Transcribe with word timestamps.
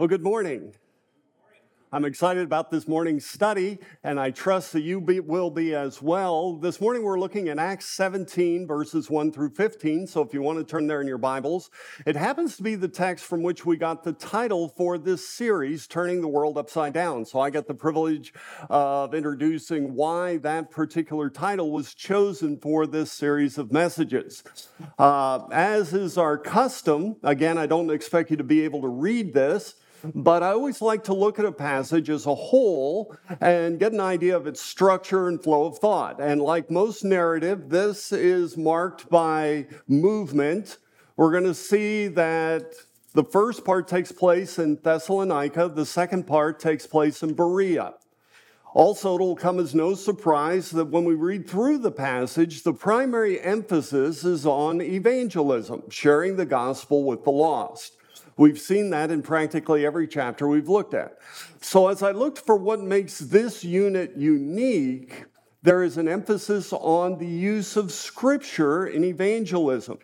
Well, 0.00 0.08
good 0.08 0.22
morning. 0.22 0.72
I'm 1.92 2.06
excited 2.06 2.44
about 2.44 2.70
this 2.70 2.88
morning's 2.88 3.26
study, 3.26 3.78
and 4.02 4.18
I 4.18 4.30
trust 4.30 4.72
that 4.72 4.80
you 4.80 4.98
be, 4.98 5.20
will 5.20 5.50
be 5.50 5.74
as 5.74 6.00
well. 6.00 6.56
This 6.56 6.80
morning 6.80 7.02
we're 7.02 7.18
looking 7.18 7.48
at 7.48 7.58
Acts 7.58 7.84
17, 7.86 8.66
verses 8.66 9.10
1 9.10 9.30
through 9.30 9.50
15. 9.50 10.06
So 10.06 10.22
if 10.22 10.32
you 10.32 10.40
want 10.40 10.58
to 10.58 10.64
turn 10.64 10.86
there 10.86 11.02
in 11.02 11.06
your 11.06 11.18
Bibles, 11.18 11.68
it 12.06 12.16
happens 12.16 12.56
to 12.56 12.62
be 12.62 12.76
the 12.76 12.88
text 12.88 13.26
from 13.26 13.42
which 13.42 13.66
we 13.66 13.76
got 13.76 14.04
the 14.04 14.14
title 14.14 14.68
for 14.68 14.96
this 14.96 15.28
series, 15.28 15.86
Turning 15.86 16.22
the 16.22 16.28
World 16.28 16.56
Upside 16.56 16.94
Down. 16.94 17.26
So 17.26 17.40
I 17.40 17.50
get 17.50 17.66
the 17.66 17.74
privilege 17.74 18.32
of 18.70 19.12
introducing 19.12 19.94
why 19.94 20.38
that 20.38 20.70
particular 20.70 21.28
title 21.28 21.72
was 21.72 21.92
chosen 21.92 22.56
for 22.56 22.86
this 22.86 23.12
series 23.12 23.58
of 23.58 23.70
messages. 23.70 24.44
Uh, 24.98 25.46
as 25.52 25.92
is 25.92 26.16
our 26.16 26.38
custom, 26.38 27.16
again, 27.22 27.58
I 27.58 27.66
don't 27.66 27.90
expect 27.90 28.30
you 28.30 28.38
to 28.38 28.44
be 28.44 28.62
able 28.62 28.80
to 28.80 28.88
read 28.88 29.34
this. 29.34 29.74
But 30.02 30.42
I 30.42 30.50
always 30.50 30.80
like 30.80 31.04
to 31.04 31.14
look 31.14 31.38
at 31.38 31.44
a 31.44 31.52
passage 31.52 32.10
as 32.10 32.26
a 32.26 32.34
whole 32.34 33.14
and 33.40 33.78
get 33.78 33.92
an 33.92 34.00
idea 34.00 34.36
of 34.36 34.46
its 34.46 34.60
structure 34.60 35.28
and 35.28 35.42
flow 35.42 35.66
of 35.66 35.78
thought. 35.78 36.20
And 36.20 36.40
like 36.40 36.70
most 36.70 37.04
narrative, 37.04 37.68
this 37.68 38.12
is 38.12 38.56
marked 38.56 39.10
by 39.10 39.66
movement. 39.88 40.78
We're 41.16 41.32
going 41.32 41.44
to 41.44 41.54
see 41.54 42.08
that 42.08 42.74
the 43.12 43.24
first 43.24 43.64
part 43.64 43.88
takes 43.88 44.12
place 44.12 44.58
in 44.58 44.76
Thessalonica, 44.76 45.68
the 45.68 45.86
second 45.86 46.26
part 46.26 46.60
takes 46.60 46.86
place 46.86 47.22
in 47.22 47.34
Berea. 47.34 47.94
Also, 48.72 49.16
it'll 49.16 49.34
come 49.34 49.58
as 49.58 49.74
no 49.74 49.94
surprise 49.94 50.70
that 50.70 50.86
when 50.86 51.04
we 51.04 51.14
read 51.14 51.48
through 51.50 51.78
the 51.78 51.90
passage, 51.90 52.62
the 52.62 52.72
primary 52.72 53.40
emphasis 53.40 54.24
is 54.24 54.46
on 54.46 54.80
evangelism, 54.80 55.82
sharing 55.90 56.36
the 56.36 56.46
gospel 56.46 57.02
with 57.02 57.24
the 57.24 57.32
lost. 57.32 57.96
We've 58.40 58.58
seen 58.58 58.88
that 58.88 59.10
in 59.10 59.20
practically 59.20 59.84
every 59.84 60.08
chapter 60.08 60.48
we've 60.48 60.66
looked 60.66 60.94
at. 60.94 61.18
So, 61.60 61.88
as 61.88 62.02
I 62.02 62.12
looked 62.12 62.38
for 62.38 62.56
what 62.56 62.80
makes 62.80 63.18
this 63.18 63.62
unit 63.62 64.16
unique, 64.16 65.26
there 65.62 65.82
is 65.82 65.98
an 65.98 66.08
emphasis 66.08 66.72
on 66.72 67.18
the 67.18 67.26
use 67.26 67.76
of 67.76 67.92
scripture 67.92 68.86
in 68.86 69.04
evangelism. 69.04 69.98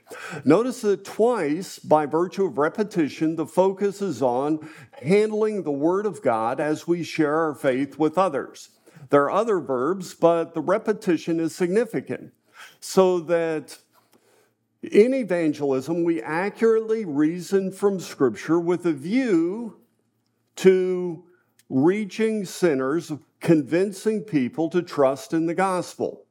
Notice 0.44 0.82
that 0.82 1.02
twice, 1.02 1.78
by 1.78 2.04
virtue 2.04 2.44
of 2.44 2.58
repetition, 2.58 3.36
the 3.36 3.46
focus 3.46 4.02
is 4.02 4.20
on 4.20 4.68
handling 5.00 5.62
the 5.62 5.72
word 5.72 6.04
of 6.04 6.20
God 6.20 6.60
as 6.60 6.86
we 6.86 7.04
share 7.04 7.38
our 7.38 7.54
faith 7.54 7.98
with 7.98 8.18
others. 8.18 8.68
There 9.08 9.22
are 9.22 9.30
other 9.30 9.60
verbs, 9.60 10.12
but 10.12 10.52
the 10.52 10.60
repetition 10.60 11.40
is 11.40 11.54
significant 11.54 12.34
so 12.80 13.18
that 13.20 13.78
in 14.92 15.14
evangelism, 15.14 16.04
we 16.04 16.22
accurately 16.22 17.04
reason 17.04 17.72
from 17.72 18.00
Scripture 18.00 18.58
with 18.58 18.86
a 18.86 18.92
view 18.92 19.78
to 20.56 21.24
reaching 21.68 22.44
sinners, 22.44 23.12
convincing 23.40 24.22
people 24.22 24.70
to 24.70 24.82
trust 24.82 25.32
in 25.32 25.46
the 25.46 25.54
gospel. 25.54 26.26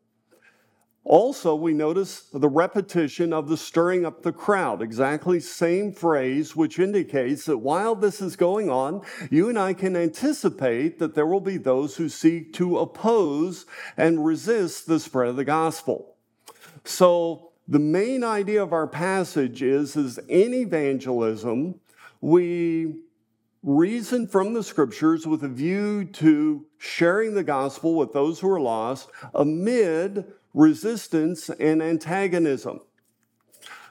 Also, 1.03 1.53
we 1.53 1.71
notice 1.71 2.21
the 2.33 2.49
repetition 2.49 3.31
of 3.31 3.47
the 3.47 3.57
stirring 3.57 4.07
up 4.07 4.23
the 4.23 4.31
crowd, 4.31 4.81
exactly 4.81 5.39
same 5.39 5.93
phrase, 5.93 6.55
which 6.55 6.79
indicates 6.79 7.45
that 7.45 7.59
while 7.59 7.93
this 7.93 8.19
is 8.21 8.35
going 8.35 8.71
on, 8.71 9.01
you 9.29 9.47
and 9.47 9.59
I 9.59 9.73
can 9.73 9.95
anticipate 9.95 10.97
that 10.97 11.13
there 11.13 11.27
will 11.27 11.41
be 11.41 11.57
those 11.57 11.97
who 11.97 12.09
seek 12.09 12.53
to 12.53 12.79
oppose 12.79 13.67
and 13.95 14.25
resist 14.25 14.87
the 14.87 14.99
spread 14.99 15.29
of 15.29 15.35
the 15.35 15.45
gospel. 15.45 16.15
So, 16.83 17.44
the 17.67 17.80
main 17.80 18.23
idea 18.23 18.61
of 18.61 18.73
our 18.73 18.88
passage 18.88 19.61
is, 19.61 19.95
is 19.95 20.17
in 20.27 20.53
evangelism, 20.53 21.80
we 22.22 22.95
reason 23.63 24.27
from 24.27 24.53
the 24.53 24.63
scriptures 24.63 25.25
with 25.25 25.44
a 25.44 25.47
view 25.47 26.05
to 26.05 26.66
sharing 26.77 27.33
the 27.33 27.44
gospel 27.44 27.95
with 27.95 28.13
those 28.13 28.39
who 28.39 28.49
are 28.49 28.61
lost 28.61 29.09
amid 29.33 30.25
resistance 30.53 31.50
and 31.50 31.81
antagonism. 31.81 32.79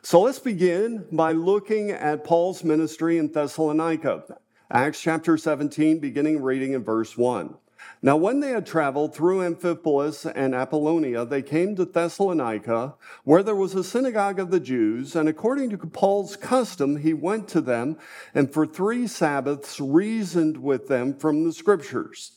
So 0.03 0.21
let's 0.21 0.39
begin 0.39 1.07
by 1.11 1.33
looking 1.33 1.91
at 1.91 2.25
Paul's 2.25 2.63
ministry 2.63 3.19
in 3.19 3.33
Thessalonica. 3.33 4.25
Acts 4.71 5.01
chapter 5.01 5.37
17, 5.37 5.99
beginning 5.99 6.41
reading 6.43 6.75
in 6.75 6.85
verse 6.85 7.17
1. 7.17 7.55
Now, 8.03 8.17
when 8.17 8.41
they 8.41 8.51
had 8.51 8.67
traveled 8.67 9.15
through 9.15 9.41
Amphipolis 9.41 10.27
and 10.27 10.55
Apollonia, 10.55 11.25
they 11.25 11.43
came 11.43 11.75
to 11.77 11.85
Thessalonica, 11.85 12.95
where 13.25 13.43
there 13.43 13.57
was 13.57 13.75
a 13.75 13.83
synagogue 13.83 14.39
of 14.39 14.51
the 14.51 14.61
Jews, 14.61 15.17
and 15.17 15.29
according 15.29 15.71
to 15.71 15.79
Paul's 15.79 16.37
custom, 16.37 16.99
he 16.99 17.15
went 17.15 17.49
to 17.49 17.61
them 17.61 17.97
and 18.35 18.53
for 18.53 18.67
three 18.67 19.07
Sabbaths 19.07 19.81
reasoned 19.81 20.59
with 20.63 20.89
them 20.89 21.15
from 21.15 21.45
the 21.45 21.53
scriptures. 21.53 22.33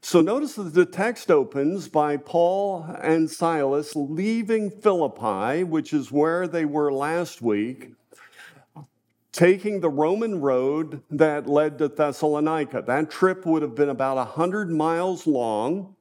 So 0.00 0.20
notice 0.20 0.54
that 0.54 0.74
the 0.74 0.86
text 0.86 1.30
opens 1.30 1.88
by 1.88 2.16
Paul 2.16 2.86
and 3.02 3.28
Silas 3.28 3.96
leaving 3.96 4.70
Philippi, 4.70 5.64
which 5.64 5.92
is 5.92 6.12
where 6.12 6.46
they 6.46 6.64
were 6.64 6.92
last 6.92 7.42
week, 7.42 7.92
taking 9.32 9.80
the 9.80 9.90
Roman 9.90 10.40
road 10.40 11.02
that 11.10 11.48
led 11.48 11.78
to 11.78 11.88
Thessalonica. 11.88 12.82
That 12.86 13.10
trip 13.10 13.44
would 13.46 13.62
have 13.62 13.74
been 13.74 13.88
about 13.88 14.16
100 14.16 14.70
miles 14.70 15.26
long. 15.26 15.94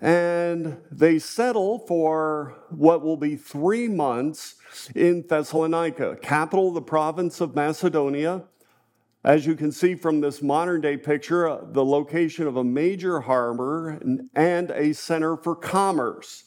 And 0.00 0.78
they 0.90 1.18
settle 1.18 1.80
for 1.80 2.56
what 2.70 3.02
will 3.02 3.16
be 3.16 3.36
three 3.36 3.88
months 3.88 4.54
in 4.94 5.24
Thessalonica, 5.26 6.16
capital 6.22 6.68
of 6.68 6.74
the 6.74 6.82
province 6.82 7.40
of 7.40 7.56
Macedonia. 7.56 8.44
As 9.24 9.46
you 9.46 9.54
can 9.54 9.72
see 9.72 9.96
from 9.96 10.20
this 10.20 10.40
modern 10.40 10.80
day 10.80 10.96
picture, 10.96 11.48
uh, 11.48 11.60
the 11.72 11.84
location 11.84 12.46
of 12.46 12.56
a 12.56 12.64
major 12.64 13.20
harbor 13.20 14.00
and 14.34 14.70
a 14.70 14.94
center 14.94 15.36
for 15.36 15.54
commerce. 15.54 16.44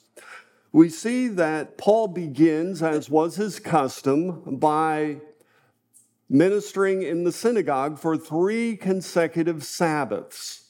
We 0.72 0.90
see 0.90 1.28
that 1.28 1.78
Paul 1.78 2.08
begins, 2.08 2.82
as 2.82 3.10
was 3.10 3.36
his 3.36 3.60
custom, 3.60 4.58
by 4.58 5.18
ministering 6.34 7.04
in 7.04 7.24
the 7.24 7.32
synagogue 7.32 8.00
for 8.00 8.18
three 8.18 8.76
consecutive 8.76 9.64
Sabbaths. 9.64 10.64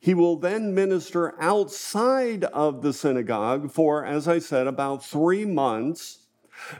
He 0.00 0.12
will 0.12 0.36
then 0.36 0.74
minister 0.74 1.40
outside 1.40 2.44
of 2.44 2.82
the 2.82 2.92
synagogue 2.92 3.70
for, 3.70 4.04
as 4.04 4.26
I 4.26 4.40
said, 4.40 4.66
about 4.66 5.04
three 5.04 5.44
months, 5.44 6.24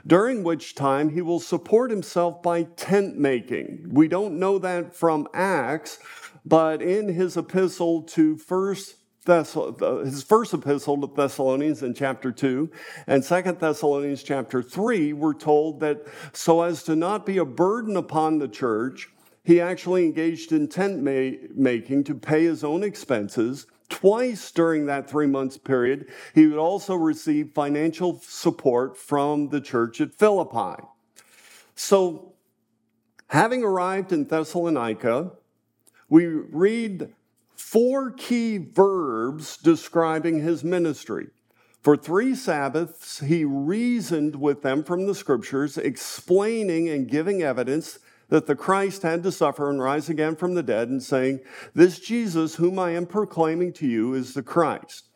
during 0.05 0.43
which 0.43 0.75
time 0.75 1.09
he 1.09 1.21
will 1.21 1.39
support 1.39 1.91
himself 1.91 2.43
by 2.43 2.63
tent 2.63 3.17
making. 3.17 3.87
We 3.89 4.09
don't 4.09 4.37
know 4.37 4.59
that 4.59 4.93
from 4.93 5.27
Acts, 5.33 5.99
but 6.43 6.81
in 6.81 7.13
his 7.13 7.37
epistle 7.37 8.01
to 8.03 8.35
First 8.35 8.95
his 9.29 10.23
first 10.23 10.53
epistle 10.53 10.99
to 11.01 11.13
Thessalonians 11.15 11.83
in 11.83 11.93
chapter 11.93 12.31
2 12.31 12.69
and 13.07 13.23
Second 13.23 13.59
Thessalonians 13.59 14.23
chapter 14.23 14.61
3, 14.63 15.13
we're 15.13 15.33
told 15.33 15.79
that 15.81 16.05
so 16.33 16.63
as 16.63 16.83
to 16.83 16.95
not 16.95 17.25
be 17.25 17.37
a 17.37 17.45
burden 17.45 17.95
upon 17.95 18.39
the 18.39 18.47
church, 18.47 19.09
he 19.43 19.61
actually 19.61 20.05
engaged 20.05 20.51
in 20.51 20.67
tent 20.67 21.01
making 21.01 22.03
to 22.03 22.15
pay 22.15 22.43
his 22.43 22.63
own 22.63 22.83
expenses. 22.83 23.67
Twice 23.89 24.51
during 24.51 24.85
that 24.85 25.09
three 25.09 25.25
months 25.25 25.57
period, 25.57 26.07
he 26.35 26.45
would 26.45 26.59
also 26.59 26.93
receive 26.93 27.53
financial 27.53 28.21
support 28.21 28.95
from 28.97 29.49
the 29.49 29.59
church 29.61 29.99
at 30.01 30.13
Philippi. 30.13 30.83
So, 31.73 32.33
having 33.27 33.63
arrived 33.63 34.11
in 34.11 34.25
Thessalonica, 34.25 35.31
we 36.09 36.25
read 36.25 37.13
four 37.59 38.11
key 38.11 38.57
verbs 38.57 39.57
describing 39.57 40.41
his 40.41 40.63
ministry. 40.63 41.27
For 41.81 41.95
three 41.95 42.35
Sabbaths, 42.35 43.19
he 43.19 43.45
reasoned 43.45 44.35
with 44.35 44.61
them 44.61 44.83
from 44.83 45.05
the 45.05 45.15
scriptures, 45.15 45.77
explaining 45.77 46.89
and 46.89 47.09
giving 47.09 47.41
evidence 47.41 47.99
that 48.29 48.47
the 48.47 48.55
Christ 48.55 49.01
had 49.01 49.23
to 49.23 49.31
suffer 49.31 49.69
and 49.69 49.81
rise 49.81 50.09
again 50.09 50.35
from 50.35 50.53
the 50.53 50.63
dead, 50.63 50.89
and 50.89 51.01
saying, 51.01 51.39
This 51.73 51.99
Jesus, 51.99 52.55
whom 52.55 52.79
I 52.79 52.91
am 52.91 53.05
proclaiming 53.05 53.73
to 53.73 53.87
you, 53.87 54.13
is 54.13 54.33
the 54.33 54.43
Christ. 54.43 55.08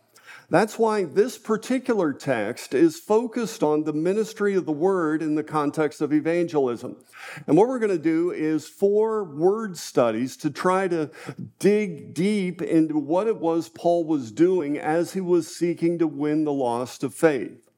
That's 0.54 0.78
why 0.78 1.06
this 1.06 1.40
particular 1.40 2.14
text 2.14 2.76
is 2.76 3.00
focused 3.00 3.64
on 3.64 3.86
the 3.86 3.92
ministry 3.92 4.54
of 4.54 4.68
the 4.68 4.72
word 4.72 5.24
in 5.24 5.34
the 5.34 5.44
context 5.44 6.00
of 6.00 6.14
evangelism. 6.14 6.96
And 7.48 7.58
what 7.58 7.68
we're 7.68 7.80
going 7.80 7.90
to 7.90 7.98
do 7.98 8.30
is 8.30 8.68
four 8.68 9.24
word 9.24 9.80
studies 9.80 10.38
to 10.38 10.52
try 10.52 10.88
to 10.90 11.10
dig 11.58 12.14
deep 12.14 12.62
into 12.62 13.00
what 13.00 13.26
it 13.26 13.38
was 13.38 13.68
Paul 13.68 14.04
was 14.04 14.32
doing 14.32 14.78
as 14.78 15.14
he 15.14 15.22
was 15.22 15.56
seeking 15.56 15.98
to 15.98 16.06
win 16.06 16.44
the 16.44 16.54
lost 16.54 17.04
of 17.04 17.16
faith. 17.16 17.72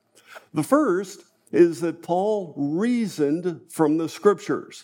The 0.54 0.62
first 0.62 1.24
is 1.54 1.80
that 1.80 2.04
Paul 2.04 2.54
reasoned 2.58 3.62
from 3.70 3.96
the 3.96 4.10
scriptures. 4.10 4.84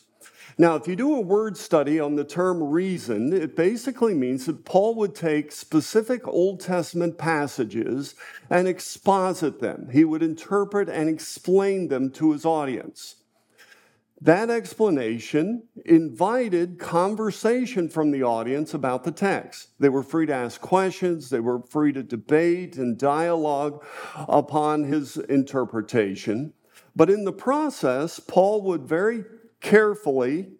Now, 0.57 0.75
if 0.75 0.87
you 0.87 0.95
do 0.95 1.15
a 1.15 1.21
word 1.21 1.57
study 1.57 1.99
on 1.99 2.15
the 2.15 2.23
term 2.23 2.61
reason, 2.61 3.33
it 3.33 3.55
basically 3.55 4.13
means 4.13 4.45
that 4.45 4.65
Paul 4.65 4.95
would 4.95 5.15
take 5.15 5.51
specific 5.51 6.27
Old 6.27 6.59
Testament 6.59 7.17
passages 7.17 8.15
and 8.49 8.67
exposit 8.67 9.59
them. 9.59 9.89
He 9.91 10.03
would 10.03 10.21
interpret 10.23 10.89
and 10.89 11.09
explain 11.09 11.87
them 11.87 12.11
to 12.11 12.31
his 12.31 12.45
audience. 12.45 13.15
that 14.21 14.51
explanation 14.51 15.63
invited 15.83 16.77
conversation 16.77 17.89
from 17.89 18.11
the 18.11 18.21
audience 18.21 18.75
about 18.75 19.03
the 19.03 19.11
text. 19.11 19.69
They 19.79 19.89
were 19.89 20.03
free 20.03 20.27
to 20.27 20.33
ask 20.33 20.61
questions, 20.61 21.29
they 21.29 21.39
were 21.39 21.63
free 21.63 21.91
to 21.93 22.03
debate 22.03 22.77
and 22.77 22.97
dialogue 22.99 23.83
upon 24.29 24.83
his 24.83 25.17
interpretation. 25.17 26.53
But 26.95 27.09
in 27.09 27.23
the 27.25 27.33
process, 27.33 28.19
Paul 28.19 28.61
would 28.63 28.83
very 28.83 29.23
carefully 29.61 30.53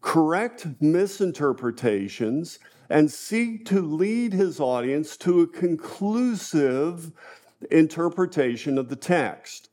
correct 0.00 0.66
misinterpretations 0.80 2.58
and 2.88 3.10
seek 3.10 3.64
to 3.66 3.80
lead 3.80 4.32
his 4.32 4.60
audience 4.60 5.16
to 5.16 5.40
a 5.40 5.46
conclusive 5.46 7.12
interpretation 7.70 8.78
of 8.78 8.88
the 8.88 8.96
text. 8.96 9.68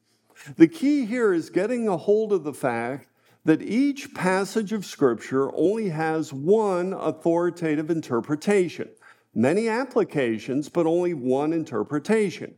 The 0.55 0.67
key 0.67 1.05
here 1.05 1.33
is 1.33 1.49
getting 1.49 1.87
a 1.87 1.97
hold 1.97 2.31
of 2.31 2.43
the 2.43 2.53
fact 2.53 3.09
that 3.45 3.61
each 3.61 4.13
passage 4.13 4.73
of 4.73 4.85
Scripture 4.85 5.55
only 5.55 5.89
has 5.89 6.33
one 6.33 6.93
authoritative 6.93 7.89
interpretation, 7.89 8.89
many 9.33 9.69
applications, 9.69 10.69
but 10.69 10.85
only 10.85 11.13
one 11.13 11.53
interpretation. 11.53 12.53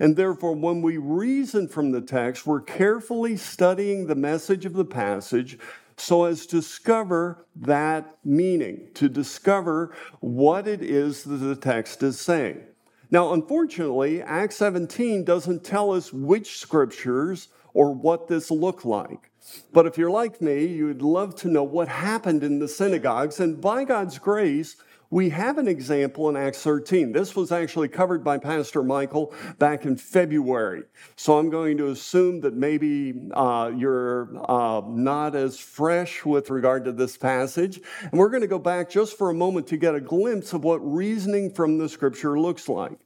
And 0.00 0.16
therefore, 0.16 0.54
when 0.54 0.80
we 0.80 0.96
reason 0.96 1.68
from 1.68 1.92
the 1.92 2.00
text, 2.00 2.46
we're 2.46 2.62
carefully 2.62 3.36
studying 3.36 4.06
the 4.06 4.14
message 4.14 4.64
of 4.64 4.72
the 4.72 4.84
passage 4.84 5.58
so 5.98 6.24
as 6.24 6.46
to 6.46 6.56
discover 6.56 7.44
that 7.54 8.16
meaning, 8.24 8.88
to 8.94 9.10
discover 9.10 9.94
what 10.20 10.66
it 10.66 10.80
is 10.82 11.24
that 11.24 11.36
the 11.36 11.54
text 11.54 12.02
is 12.02 12.18
saying. 12.18 12.62
Now, 13.10 13.34
unfortunately, 13.34 14.22
Acts 14.22 14.56
17 14.56 15.24
doesn't 15.24 15.64
tell 15.64 15.92
us 15.92 16.12
which 16.12 16.58
scriptures 16.58 17.48
or 17.74 17.92
what 17.92 18.28
this 18.28 18.50
looked 18.50 18.86
like. 18.86 19.30
But 19.72 19.86
if 19.86 19.98
you're 19.98 20.10
like 20.10 20.40
me, 20.40 20.66
you'd 20.66 21.02
love 21.02 21.34
to 21.36 21.48
know 21.48 21.62
what 21.62 21.88
happened 21.88 22.42
in 22.42 22.58
the 22.58 22.68
synagogues. 22.68 23.38
And 23.38 23.60
by 23.60 23.84
God's 23.84 24.18
grace, 24.18 24.76
we 25.12 25.28
have 25.30 25.58
an 25.58 25.66
example 25.66 26.28
in 26.28 26.36
Acts 26.36 26.62
13. 26.62 27.10
This 27.10 27.34
was 27.34 27.50
actually 27.50 27.88
covered 27.88 28.22
by 28.22 28.38
Pastor 28.38 28.84
Michael 28.84 29.34
back 29.58 29.84
in 29.84 29.96
February. 29.96 30.84
So 31.16 31.36
I'm 31.36 31.50
going 31.50 31.78
to 31.78 31.88
assume 31.88 32.40
that 32.42 32.54
maybe 32.54 33.28
uh, 33.32 33.72
you're 33.76 34.30
uh, 34.48 34.82
not 34.86 35.34
as 35.34 35.58
fresh 35.58 36.24
with 36.24 36.48
regard 36.48 36.84
to 36.84 36.92
this 36.92 37.16
passage. 37.16 37.80
And 38.02 38.12
we're 38.12 38.28
going 38.28 38.42
to 38.42 38.46
go 38.46 38.60
back 38.60 38.88
just 38.88 39.18
for 39.18 39.30
a 39.30 39.34
moment 39.34 39.66
to 39.68 39.76
get 39.76 39.96
a 39.96 40.00
glimpse 40.00 40.52
of 40.52 40.62
what 40.62 40.78
reasoning 40.78 41.50
from 41.50 41.78
the 41.78 41.88
scripture 41.88 42.38
looks 42.38 42.68
like. 42.68 43.00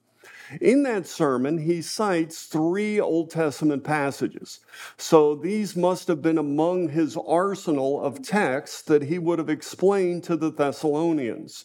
In 0.61 0.83
that 0.83 1.07
sermon, 1.07 1.57
he 1.57 1.81
cites 1.81 2.45
three 2.45 3.01
Old 3.01 3.31
Testament 3.31 3.83
passages. 3.83 4.61
So 4.99 5.35
these 5.35 5.75
must 5.75 6.09
have 6.09 6.21
been 6.21 6.37
among 6.37 6.91
his 6.91 7.17
arsenal 7.17 8.03
of 8.03 8.23
texts 8.23 8.83
that 8.83 9.05
he 9.05 9.19
would 9.19 9.39
have 9.39 9.49
explained 9.49 10.23
to 10.25 10.37
the 10.37 10.53
Thessalonians. 10.53 11.65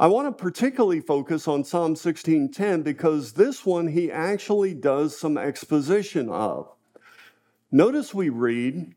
I 0.00 0.06
want 0.06 0.28
to 0.28 0.42
particularly 0.42 1.00
focus 1.00 1.46
on 1.46 1.62
Psalm 1.62 1.94
16:10 1.94 2.82
because 2.82 3.34
this 3.34 3.66
one 3.66 3.88
he 3.88 4.10
actually 4.10 4.72
does 4.72 5.14
some 5.14 5.36
exposition 5.36 6.30
of. 6.30 6.72
Notice 7.70 8.14
we 8.14 8.30
read, 8.30 8.94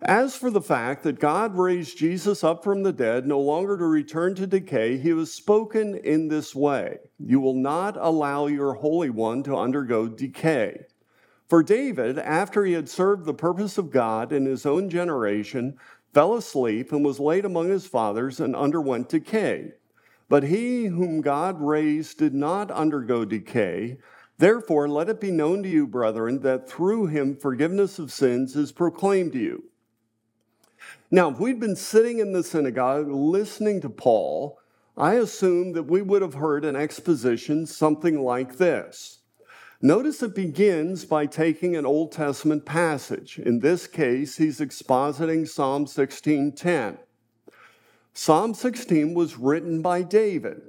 as 0.00 0.36
for 0.36 0.50
the 0.50 0.60
fact 0.60 1.02
that 1.02 1.18
God 1.18 1.58
raised 1.58 1.98
Jesus 1.98 2.44
up 2.44 2.62
from 2.62 2.84
the 2.84 2.92
dead, 2.92 3.26
no 3.26 3.40
longer 3.40 3.76
to 3.76 3.84
return 3.84 4.36
to 4.36 4.46
decay, 4.46 4.96
he 4.96 5.12
was 5.12 5.34
spoken 5.34 5.96
in 5.96 6.28
this 6.28 6.54
way 6.54 6.98
You 7.18 7.40
will 7.40 7.56
not 7.56 7.96
allow 7.96 8.46
your 8.46 8.74
Holy 8.74 9.10
One 9.10 9.42
to 9.42 9.56
undergo 9.56 10.06
decay. 10.06 10.86
For 11.48 11.64
David, 11.64 12.16
after 12.16 12.64
he 12.64 12.74
had 12.74 12.88
served 12.88 13.24
the 13.24 13.34
purpose 13.34 13.76
of 13.76 13.90
God 13.90 14.30
in 14.30 14.46
his 14.46 14.64
own 14.64 14.88
generation, 14.88 15.76
fell 16.12 16.32
asleep 16.34 16.92
and 16.92 17.04
was 17.04 17.18
laid 17.18 17.44
among 17.44 17.70
his 17.70 17.88
fathers 17.88 18.38
and 18.38 18.54
underwent 18.54 19.08
decay. 19.08 19.72
But 20.34 20.42
he 20.42 20.86
whom 20.86 21.20
God 21.20 21.60
raised 21.60 22.18
did 22.18 22.34
not 22.34 22.68
undergo 22.72 23.24
decay. 23.24 23.98
Therefore, 24.36 24.88
let 24.88 25.08
it 25.08 25.20
be 25.20 25.30
known 25.30 25.62
to 25.62 25.68
you, 25.68 25.86
brethren, 25.86 26.40
that 26.40 26.68
through 26.68 27.06
him 27.06 27.36
forgiveness 27.36 28.00
of 28.00 28.10
sins 28.10 28.56
is 28.56 28.72
proclaimed 28.72 29.34
to 29.34 29.38
you. 29.38 29.64
Now, 31.08 31.30
if 31.30 31.38
we'd 31.38 31.60
been 31.60 31.76
sitting 31.76 32.18
in 32.18 32.32
the 32.32 32.42
synagogue 32.42 33.08
listening 33.08 33.80
to 33.82 33.88
Paul, 33.88 34.58
I 34.96 35.14
assume 35.14 35.70
that 35.74 35.84
we 35.84 36.02
would 36.02 36.20
have 36.22 36.34
heard 36.34 36.64
an 36.64 36.74
exposition 36.74 37.64
something 37.64 38.20
like 38.20 38.56
this. 38.56 39.20
Notice 39.80 40.20
it 40.20 40.34
begins 40.34 41.04
by 41.04 41.26
taking 41.26 41.76
an 41.76 41.86
Old 41.86 42.10
Testament 42.10 42.64
passage. 42.64 43.38
In 43.38 43.60
this 43.60 43.86
case, 43.86 44.38
he's 44.38 44.58
expositing 44.58 45.46
Psalm 45.46 45.86
16:10. 45.86 46.98
Psalm 48.14 48.54
16 48.54 49.12
was 49.12 49.36
written 49.36 49.82
by 49.82 50.02
David. 50.02 50.62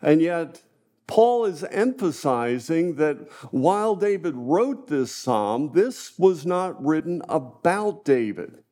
And 0.00 0.22
yet, 0.22 0.62
Paul 1.06 1.44
is 1.44 1.62
emphasizing 1.64 2.96
that 2.96 3.16
while 3.50 3.94
David 3.94 4.34
wrote 4.34 4.88
this 4.88 5.14
psalm, 5.14 5.72
this 5.74 6.18
was 6.18 6.46
not 6.46 6.82
written 6.84 7.22
about 7.28 8.04
David. 8.04 8.62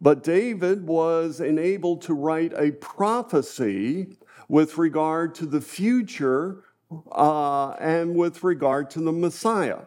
But 0.00 0.24
David 0.24 0.86
was 0.86 1.40
enabled 1.40 2.02
to 2.02 2.14
write 2.14 2.52
a 2.56 2.72
prophecy 2.72 4.16
with 4.48 4.76
regard 4.76 5.34
to 5.36 5.46
the 5.46 5.60
future 5.60 6.64
uh, 7.12 7.70
and 7.72 8.16
with 8.16 8.42
regard 8.42 8.90
to 8.90 9.00
the 9.00 9.12
Messiah. 9.12 9.82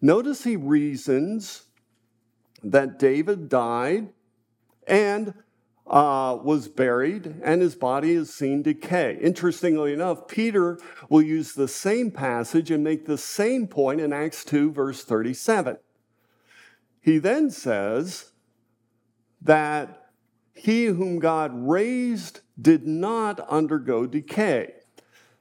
Notice 0.00 0.44
he 0.44 0.56
reasons 0.56 1.64
that 2.62 2.98
David 2.98 3.50
died 3.50 4.08
and 4.86 5.34
uh, 5.86 6.38
was 6.42 6.68
buried, 6.68 7.34
and 7.42 7.60
his 7.60 7.74
body 7.74 8.12
is 8.12 8.32
seen 8.32 8.62
decay. 8.62 9.18
Interestingly 9.20 9.92
enough, 9.92 10.26
Peter 10.28 10.78
will 11.10 11.22
use 11.22 11.52
the 11.52 11.68
same 11.68 12.10
passage 12.10 12.70
and 12.70 12.82
make 12.82 13.04
the 13.04 13.18
same 13.18 13.66
point 13.66 14.00
in 14.00 14.12
Acts 14.12 14.44
2, 14.44 14.72
verse 14.72 15.04
37. 15.04 15.76
He 17.00 17.18
then 17.18 17.50
says 17.50 18.32
that 19.42 20.08
he 20.54 20.86
whom 20.86 21.18
God 21.18 21.52
raised 21.54 22.40
did 22.58 22.86
not 22.86 23.40
undergo 23.40 24.06
decay. 24.06 24.72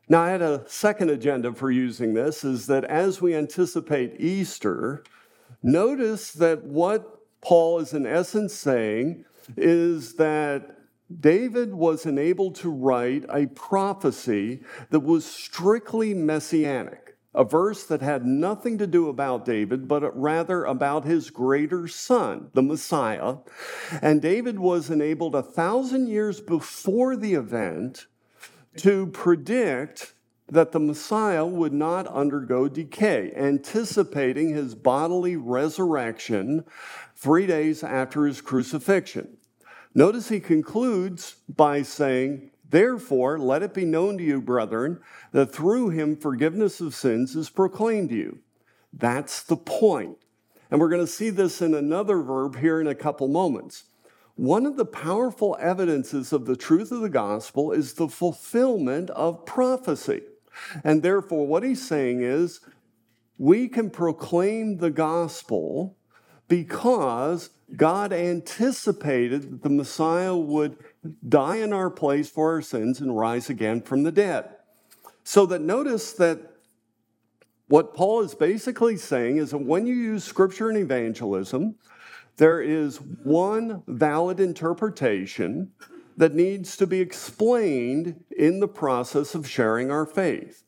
Now, 0.10 0.24
I 0.24 0.32
had 0.32 0.42
a 0.42 0.66
second 0.68 1.10
agenda 1.10 1.54
for 1.54 1.72
using 1.72 2.14
this 2.14 2.44
is 2.44 2.68
that 2.68 2.84
as 2.84 3.22
we 3.22 3.34
anticipate 3.34 4.20
Easter, 4.20 5.04
notice 5.62 6.34
that 6.34 6.66
what 6.66 7.20
Paul 7.40 7.80
is 7.80 7.94
in 7.94 8.06
essence 8.06 8.54
saying 8.54 9.24
is 9.58 10.16
that 10.16 10.78
David 11.20 11.74
was 11.74 12.06
enabled 12.06 12.56
to 12.56 12.70
write 12.70 13.26
a 13.30 13.48
prophecy 13.48 14.64
that 14.90 15.02
was 15.02 15.26
strictly 15.26 16.14
messianic, 16.14 17.18
a 17.36 17.44
verse 17.44 17.84
that 17.84 18.02
had 18.02 18.26
nothing 18.26 18.78
to 18.78 18.88
do 18.88 19.10
about 19.10 19.46
David, 19.46 19.88
but 19.88 20.20
rather 20.20 20.64
about 20.64 21.06
his 21.06 21.30
greater 21.30 21.88
son, 21.88 22.50
the 22.54 22.64
Messiah. 22.64 23.38
And 24.02 24.22
David 24.22 24.60
was 24.60 24.90
enabled 24.90 25.36
a 25.36 25.44
thousand 25.44 26.08
years 26.08 26.42
before 26.42 27.16
the 27.16 27.34
event 27.34 28.08
to 28.78 29.08
predict 29.08 30.14
that 30.50 30.72
the 30.72 30.80
Messiah 30.80 31.46
would 31.46 31.74
not 31.74 32.08
undergo 32.08 32.68
decay, 32.68 33.32
anticipating 33.36 34.50
his 34.50 34.76
bodily 34.76 35.36
resurrection 35.36 36.64
three 37.16 37.48
days 37.48 37.84
after 37.84 38.26
his 38.26 38.42
crucifixion. 38.42 39.38
Notice 39.96 40.30
he 40.30 40.40
concludes 40.40 41.36
by 41.48 41.82
saying, 41.84 42.52
Therefore, 42.68 43.38
let 43.38 43.62
it 43.62 43.74
be 43.74 43.86
known 43.86 44.18
to 44.18 44.24
you, 44.24 44.42
brethren, 44.42 45.00
that 45.32 45.54
through 45.54 45.90
him 45.90 46.16
forgiveness 46.16 46.82
of 46.82 46.96
sins 46.96 47.36
is 47.36 47.50
proclaimed 47.50 48.10
to 48.10 48.16
you. 48.16 48.40
That's 48.92 49.44
the 49.44 49.58
point. 49.58 50.18
And 50.72 50.80
we're 50.80 50.90
going 50.90 51.06
to 51.06 51.08
see 51.08 51.30
this 51.30 51.62
in 51.62 51.76
another 51.76 52.22
verb 52.22 52.58
here 52.58 52.82
in 52.82 52.88
a 52.88 52.96
couple 52.96 53.28
moments. 53.28 53.84
One 54.36 54.66
of 54.66 54.78
the 54.78 54.86
powerful 54.86 55.56
evidences 55.60 56.34
of 56.34 56.46
the 56.46 56.56
truth 56.56 56.92
of 56.92 57.02
the 57.02 57.10
gospel 57.10 57.72
is 57.72 57.94
the 57.94 58.08
fulfillment 58.08 59.12
of 59.12 59.46
prophecy. 59.46 60.22
And 60.84 61.04
therefore, 61.04 61.46
what 61.46 61.62
he's 61.62 61.88
saying 61.88 62.24
is 62.24 62.62
we 63.38 63.68
can 63.68 63.92
proclaim 63.92 64.78
the 64.78 64.90
gospel 64.90 65.96
because 66.54 67.50
God 67.76 68.14
anticipated 68.14 69.42
that 69.42 69.64
the 69.64 69.70
Messiah 69.70 70.36
would 70.36 70.78
die 71.28 71.56
in 71.56 71.74
our 71.74 71.90
place 71.90 72.30
for 72.30 72.52
our 72.52 72.62
sins 72.62 73.02
and 73.02 73.18
rise 73.18 73.50
again 73.50 73.82
from 73.82 74.04
the 74.04 74.12
dead. 74.12 74.52
So 75.24 75.48
that 75.48 75.62
notice 75.62 76.14
that 76.14 76.38
what 77.70 77.96
Paul 77.96 78.22
is 78.22 78.36
basically 78.36 78.98
saying 78.98 79.38
is 79.38 79.50
that 79.50 79.66
when 79.66 79.88
you 79.88 79.96
use 79.96 80.24
scripture 80.24 80.70
in 80.70 80.78
evangelism, 80.78 81.74
there 82.38 82.62
is 82.62 83.02
one 83.02 83.82
valid 83.88 84.40
interpretation 84.40 85.72
that 86.18 86.36
needs 86.36 86.78
to 86.78 86.86
be 86.86 87.00
explained 87.00 88.24
in 88.38 88.60
the 88.60 88.68
process 88.68 89.34
of 89.34 89.50
sharing 89.50 89.90
our 89.90 90.06
faith. 90.06 90.63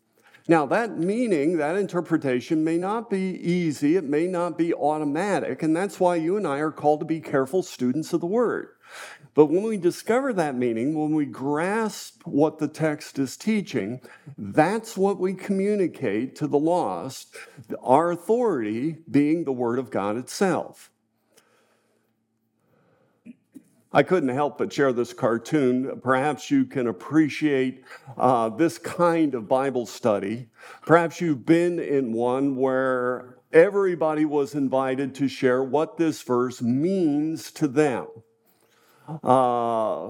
Now, 0.47 0.67
that 0.67 0.97
meaning, 0.99 1.57
that 1.57 1.75
interpretation 1.75 2.63
may 2.63 2.77
not 2.77 3.09
be 3.09 3.39
easy, 3.41 3.95
it 3.95 4.03
may 4.03 4.27
not 4.27 4.59
be 4.59 4.75
automatic, 4.75 5.63
and 5.63 5.75
that's 5.75 5.99
why 5.99 6.17
you 6.17 6.37
and 6.37 6.45
I 6.45 6.59
are 6.59 6.71
called 6.71 6.99
to 6.99 7.05
be 7.05 7.19
careful 7.19 7.63
students 7.63 8.13
of 8.13 8.21
the 8.21 8.27
Word. 8.27 8.69
But 9.33 9.47
when 9.47 9.63
we 9.63 9.77
discover 9.77 10.31
that 10.33 10.55
meaning, 10.55 10.93
when 10.93 11.15
we 11.15 11.25
grasp 11.25 12.21
what 12.25 12.59
the 12.59 12.67
text 12.67 13.17
is 13.17 13.35
teaching, 13.35 14.01
that's 14.37 14.95
what 14.95 15.19
we 15.19 15.33
communicate 15.33 16.35
to 16.37 16.47
the 16.47 16.59
lost, 16.59 17.35
our 17.81 18.11
authority 18.11 18.97
being 19.09 19.43
the 19.43 19.51
Word 19.51 19.79
of 19.79 19.89
God 19.89 20.15
itself. 20.15 20.91
I 23.95 24.03
couldn't 24.03 24.27
help 24.27 24.57
but 24.57 24.73
share 24.73 24.91
this 24.91 25.13
cartoon. 25.13 26.01
Perhaps 26.03 26.51
you 26.51 26.65
can 26.65 26.87
appreciate 26.87 27.85
uh, 28.17 28.49
this 28.49 28.77
kind 28.77 29.33
of 29.33 29.47
Bible 29.47 29.85
study. 29.85 30.47
Perhaps 30.81 31.21
you've 31.21 31.45
been 31.45 31.79
in 31.79 32.11
one 32.11 32.57
where 32.57 33.37
everybody 33.53 34.25
was 34.25 34.53
invited 34.53 35.15
to 35.15 35.29
share 35.29 35.63
what 35.63 35.95
this 35.95 36.21
verse 36.23 36.61
means 36.61 37.53
to 37.53 37.69
them. 37.69 38.07
Uh, 39.23 40.07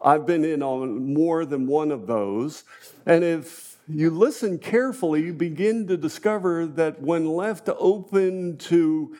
I've 0.00 0.24
been 0.24 0.44
in 0.44 0.62
on 0.62 1.12
more 1.12 1.44
than 1.44 1.66
one 1.66 1.90
of 1.90 2.06
those. 2.06 2.62
And 3.06 3.24
if 3.24 3.76
you 3.88 4.10
listen 4.10 4.60
carefully, 4.60 5.24
you 5.24 5.32
begin 5.32 5.88
to 5.88 5.96
discover 5.96 6.64
that 6.64 7.02
when 7.02 7.26
left 7.26 7.68
open 7.76 8.56
to 8.58 9.16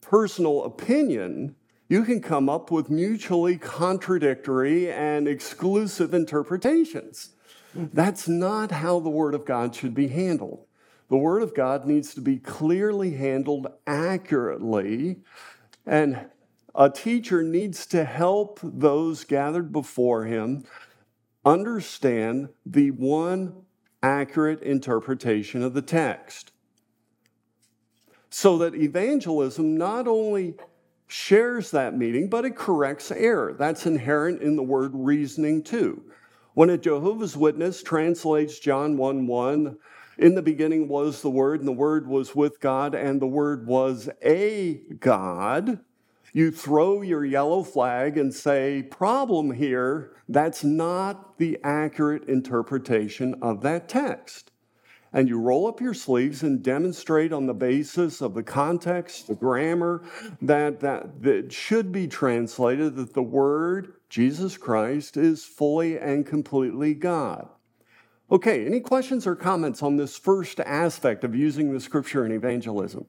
personal 0.00 0.64
opinion, 0.64 1.54
you 1.88 2.04
can 2.04 2.20
come 2.20 2.48
up 2.48 2.70
with 2.70 2.90
mutually 2.90 3.56
contradictory 3.56 4.90
and 4.90 5.26
exclusive 5.26 6.12
interpretations. 6.12 7.30
That's 7.74 8.28
not 8.28 8.70
how 8.70 9.00
the 9.00 9.10
Word 9.10 9.34
of 9.34 9.44
God 9.44 9.74
should 9.74 9.94
be 9.94 10.08
handled. 10.08 10.66
The 11.08 11.16
Word 11.16 11.42
of 11.42 11.54
God 11.54 11.86
needs 11.86 12.14
to 12.14 12.20
be 12.20 12.38
clearly 12.38 13.12
handled 13.12 13.68
accurately 13.86 15.20
and 15.86 16.26
a 16.74 16.90
teacher 16.90 17.42
needs 17.42 17.86
to 17.86 18.04
help 18.04 18.60
those 18.62 19.24
gathered 19.24 19.72
before 19.72 20.26
him 20.26 20.64
understand 21.44 22.50
the 22.64 22.90
one 22.90 23.62
accurate 24.02 24.62
interpretation 24.62 25.62
of 25.62 25.74
the 25.74 25.82
text. 25.82 26.52
So 28.30 28.58
that 28.58 28.74
evangelism 28.74 29.76
not 29.76 30.06
only 30.06 30.54
shares 31.08 31.70
that 31.72 31.96
meaning, 31.96 32.28
but 32.28 32.44
it 32.44 32.54
corrects 32.54 33.10
error. 33.10 33.54
That's 33.58 33.86
inherent 33.86 34.40
in 34.42 34.56
the 34.56 34.62
word 34.62 34.92
reasoning 34.94 35.62
too. 35.62 36.02
When 36.54 36.70
a 36.70 36.78
Jehovah's 36.78 37.36
Witness 37.36 37.82
translates 37.82 38.58
John 38.58 38.96
1 38.96 39.26
1, 39.26 39.78
in 40.18 40.34
the 40.34 40.42
beginning 40.42 40.88
was 40.88 41.22
the 41.22 41.30
Word, 41.30 41.60
and 41.60 41.68
the 41.68 41.72
Word 41.72 42.08
was 42.08 42.34
with 42.34 42.60
God, 42.60 42.94
and 42.94 43.22
the 43.22 43.26
Word 43.26 43.66
was 43.66 44.08
a 44.24 44.80
God, 44.98 45.78
you 46.32 46.50
throw 46.50 47.02
your 47.02 47.24
yellow 47.24 47.62
flag 47.62 48.18
and 48.18 48.34
say, 48.34 48.82
problem 48.82 49.52
here, 49.52 50.16
that's 50.28 50.64
not 50.64 51.38
the 51.38 51.58
accurate 51.62 52.28
interpretation 52.28 53.36
of 53.40 53.62
that 53.62 53.88
text. 53.88 54.50
And 55.12 55.28
you 55.28 55.40
roll 55.40 55.66
up 55.66 55.80
your 55.80 55.94
sleeves 55.94 56.42
and 56.42 56.62
demonstrate 56.62 57.32
on 57.32 57.46
the 57.46 57.54
basis 57.54 58.20
of 58.20 58.34
the 58.34 58.42
context, 58.42 59.26
the 59.26 59.34
grammar, 59.34 60.02
that, 60.42 60.80
that, 60.80 61.22
that 61.22 61.52
should 61.52 61.92
be 61.92 62.06
translated 62.06 62.96
that 62.96 63.14
the 63.14 63.22
word 63.22 63.94
Jesus 64.10 64.56
Christ 64.58 65.16
is 65.16 65.44
fully 65.44 65.98
and 65.98 66.26
completely 66.26 66.94
God. 66.94 67.48
Okay, 68.30 68.66
any 68.66 68.80
questions 68.80 69.26
or 69.26 69.34
comments 69.34 69.82
on 69.82 69.96
this 69.96 70.18
first 70.18 70.60
aspect 70.60 71.24
of 71.24 71.34
using 71.34 71.72
the 71.72 71.80
scripture 71.80 72.26
in 72.26 72.32
evangelism? 72.32 73.06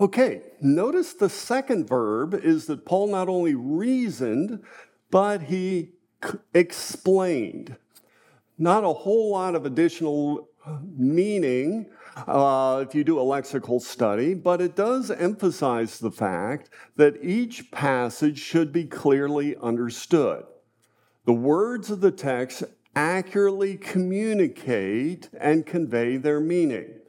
Okay, 0.00 0.42
notice 0.60 1.12
the 1.12 1.28
second 1.28 1.86
verb 1.86 2.34
is 2.34 2.66
that 2.66 2.86
Paul 2.86 3.08
not 3.08 3.28
only 3.28 3.54
reasoned, 3.54 4.64
but 5.10 5.42
he 5.42 5.92
explained. 6.54 7.76
Not 8.58 8.84
a 8.84 8.92
whole 8.92 9.30
lot 9.30 9.54
of 9.54 9.64
additional 9.64 10.48
meaning 10.96 11.86
uh, 12.26 12.84
if 12.86 12.94
you 12.94 13.04
do 13.04 13.18
a 13.18 13.22
lexical 13.22 13.80
study, 13.80 14.34
but 14.34 14.60
it 14.60 14.76
does 14.76 15.10
emphasize 15.10 15.98
the 15.98 16.10
fact 16.10 16.70
that 16.96 17.22
each 17.22 17.70
passage 17.70 18.38
should 18.38 18.72
be 18.72 18.84
clearly 18.84 19.56
understood. 19.56 20.44
The 21.24 21.32
words 21.32 21.90
of 21.90 22.00
the 22.00 22.10
text 22.10 22.64
accurately 22.94 23.76
communicate 23.76 25.30
and 25.38 25.64
convey 25.64 26.16
their 26.16 26.40
meaning. 26.40 26.99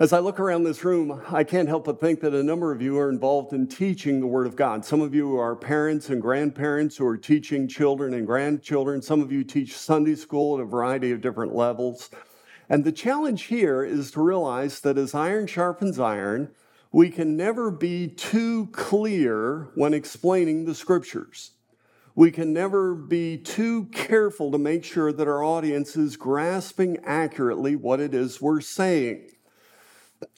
As 0.00 0.12
I 0.12 0.20
look 0.20 0.38
around 0.38 0.62
this 0.62 0.84
room, 0.84 1.22
I 1.28 1.42
can't 1.42 1.68
help 1.68 1.86
but 1.86 1.98
think 1.98 2.20
that 2.20 2.32
a 2.32 2.44
number 2.44 2.70
of 2.70 2.80
you 2.80 2.96
are 3.00 3.10
involved 3.10 3.52
in 3.52 3.66
teaching 3.66 4.20
the 4.20 4.28
Word 4.28 4.46
of 4.46 4.54
God. 4.54 4.84
Some 4.84 5.00
of 5.00 5.12
you 5.12 5.36
are 5.36 5.56
parents 5.56 6.08
and 6.08 6.22
grandparents 6.22 6.96
who 6.96 7.04
are 7.04 7.16
teaching 7.16 7.66
children 7.66 8.14
and 8.14 8.24
grandchildren. 8.24 9.02
Some 9.02 9.20
of 9.20 9.32
you 9.32 9.42
teach 9.42 9.76
Sunday 9.76 10.14
school 10.14 10.56
at 10.56 10.62
a 10.62 10.66
variety 10.66 11.10
of 11.10 11.20
different 11.20 11.52
levels. 11.52 12.10
And 12.68 12.84
the 12.84 12.92
challenge 12.92 13.46
here 13.46 13.82
is 13.82 14.12
to 14.12 14.22
realize 14.22 14.78
that 14.82 14.98
as 14.98 15.16
iron 15.16 15.48
sharpens 15.48 15.98
iron, 15.98 16.52
we 16.92 17.10
can 17.10 17.36
never 17.36 17.68
be 17.68 18.06
too 18.06 18.68
clear 18.70 19.70
when 19.74 19.94
explaining 19.94 20.64
the 20.64 20.76
scriptures. 20.76 21.54
We 22.14 22.30
can 22.30 22.52
never 22.52 22.94
be 22.94 23.36
too 23.36 23.86
careful 23.86 24.52
to 24.52 24.58
make 24.58 24.84
sure 24.84 25.12
that 25.12 25.26
our 25.26 25.42
audience 25.42 25.96
is 25.96 26.16
grasping 26.16 26.98
accurately 27.02 27.74
what 27.74 27.98
it 27.98 28.14
is 28.14 28.40
we're 28.40 28.60
saying. 28.60 29.30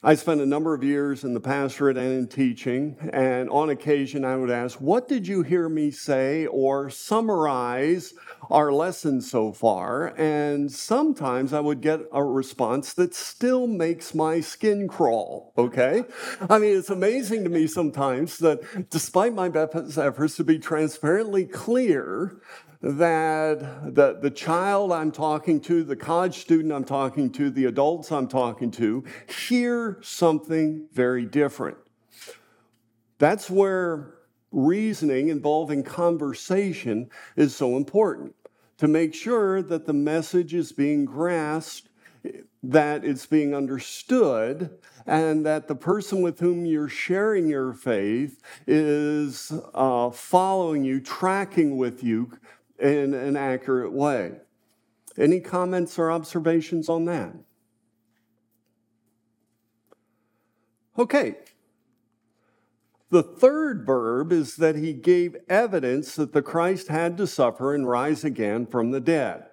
I 0.03 0.15
spent 0.15 0.41
a 0.41 0.47
number 0.47 0.75
of 0.75 0.83
years 0.83 1.25
in 1.25 1.33
the 1.33 1.41
pastorate 1.41 1.97
and 1.97 2.13
in 2.13 2.27
teaching, 2.27 2.97
and 3.13 3.49
on 3.49 3.71
occasion 3.71 4.25
I 4.25 4.37
would 4.37 4.51
ask, 4.51 4.79
What 4.81 5.09
did 5.09 5.27
you 5.27 5.43
hear 5.43 5.69
me 5.69 5.91
say? 5.91 6.47
or 6.47 6.91
summarize 6.91 8.15
our 8.51 8.73
lesson 8.73 9.21
so 9.21 9.53
far. 9.53 10.09
And 10.19 10.71
sometimes 10.71 11.53
I 11.53 11.61
would 11.61 11.81
get 11.81 12.01
a 12.13 12.23
response 12.23 12.93
that 12.95 13.15
still 13.15 13.67
makes 13.67 14.15
my 14.15 14.41
skin 14.41 14.89
crawl, 14.89 15.53
okay? 15.57 16.05
I 16.49 16.59
mean, 16.59 16.77
it's 16.77 16.91
amazing 16.91 17.45
to 17.45 17.51
me 17.51 17.67
sometimes 17.67 18.39
that 18.39 18.91
despite 18.91 19.35
my 19.35 19.49
best 19.49 19.99
efforts 19.99 20.37
to 20.37 20.45
be 20.45 20.59
transparently 20.59 21.45
clear, 21.45 22.41
that 22.83 23.95
the, 23.95 24.19
the 24.21 24.31
child 24.31 24.91
I'm 24.93 25.13
talking 25.13 25.61
to, 25.63 25.85
the 25.85 25.97
college 25.97 26.39
student 26.39 26.73
I'm 26.73 26.85
talking 26.85 27.31
to, 27.33 27.51
the 27.51 27.67
adults 27.67 28.11
I'm 28.11 28.27
talking 28.27 28.71
to 28.73 29.05
hear 29.49 29.99
something 30.03 30.87
very 30.93 31.27
different. 31.27 31.77
That's 33.19 33.51
where 33.51 34.15
reasoning 34.51 35.29
involving 35.29 35.83
conversation 35.83 37.11
is 37.37 37.55
so 37.55 37.77
important 37.77 38.35
to 38.79 38.89
make 38.89 39.15
sure 39.15 39.61
that 39.61 39.87
the 39.87 39.93
message 39.93 40.55
is 40.55 40.73
being 40.73 41.05
grasped, 41.05 41.89
that 42.63 43.05
it's 43.05 43.27
being 43.27 43.55
understood, 43.55 44.71
and 45.07 45.45
that 45.45 45.69
the 45.69 45.75
person 45.75 46.23
with 46.23 46.41
whom 46.41 46.65
you're 46.65 46.89
sharing 46.89 47.47
your 47.47 47.75
faith 47.75 48.41
is 48.67 49.53
uh, 49.75 50.09
following 50.11 50.83
you, 50.83 51.01
tracking 51.01 51.77
with 51.77 52.03
you, 52.03 52.33
in 52.81 53.15
an 53.15 53.37
accurate 53.37 53.93
way. 53.93 54.33
Any 55.17 55.41
comments 55.41 55.99
or 55.99 56.11
observations 56.11 56.89
on 56.89 57.05
that? 57.07 57.35
Okay. 60.99 61.37
The 63.11 63.23
third 63.23 63.85
verb 63.85 64.33
is 64.33 64.57
that 64.57 64.77
he 64.77 64.93
gave 64.93 65.37
evidence 65.49 66.15
that 66.15 66.33
the 66.33 66.43
Christ 66.43 66.89
had 66.89 67.17
to 67.17 67.27
suffer 67.27 67.75
and 67.75 67.89
rise 67.89 68.23
again 68.23 68.67
from 68.67 68.93
the 68.93 69.01
dead. 69.01 69.47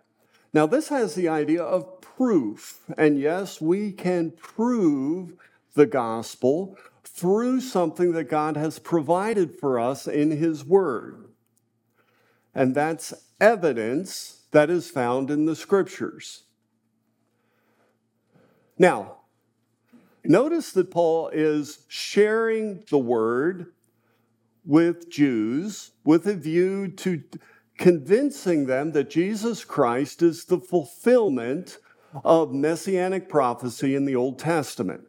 Now, 0.54 0.68
this 0.68 0.90
has 0.90 1.16
the 1.16 1.28
idea 1.28 1.64
of 1.64 2.02
proof. 2.02 2.80
And 2.98 3.20
yes, 3.20 3.60
we 3.60 3.92
can 3.92 4.32
prove 4.32 5.34
the 5.74 5.86
gospel 5.86 6.78
through 7.04 7.62
something 7.62 8.12
that 8.12 8.26
God 8.26 8.58
has 8.58 8.78
provided 8.78 9.60
for 9.60 9.80
us 9.80 10.08
in 10.08 10.32
his 10.32 10.64
word 10.64 11.27
and 12.58 12.74
that's 12.74 13.14
evidence 13.40 14.48
that 14.50 14.72
is 14.72 14.90
found 14.90 15.30
in 15.30 15.46
the 15.46 15.56
scriptures. 15.56 16.46
Now, 18.80 19.18
notice 20.24 20.72
that 20.72 20.90
Paul 20.90 21.30
is 21.30 21.86
sharing 21.88 22.84
the 22.90 22.98
word 22.98 23.68
with 24.66 25.08
Jews 25.08 25.92
with 26.04 26.26
a 26.26 26.34
view 26.34 26.88
to 26.88 27.22
convincing 27.78 28.66
them 28.66 28.92
that 28.94 29.12
Jesus 29.12 29.64
Christ 29.64 30.24
is 30.24 30.46
the 30.46 30.60
fulfillment 30.60 31.78
of 32.26 32.56
messianic 32.56 33.30
prophecy 33.30 33.94
in 33.94 34.06
the 34.06 34.16
Old 34.16 34.40
Testament. 34.40 35.04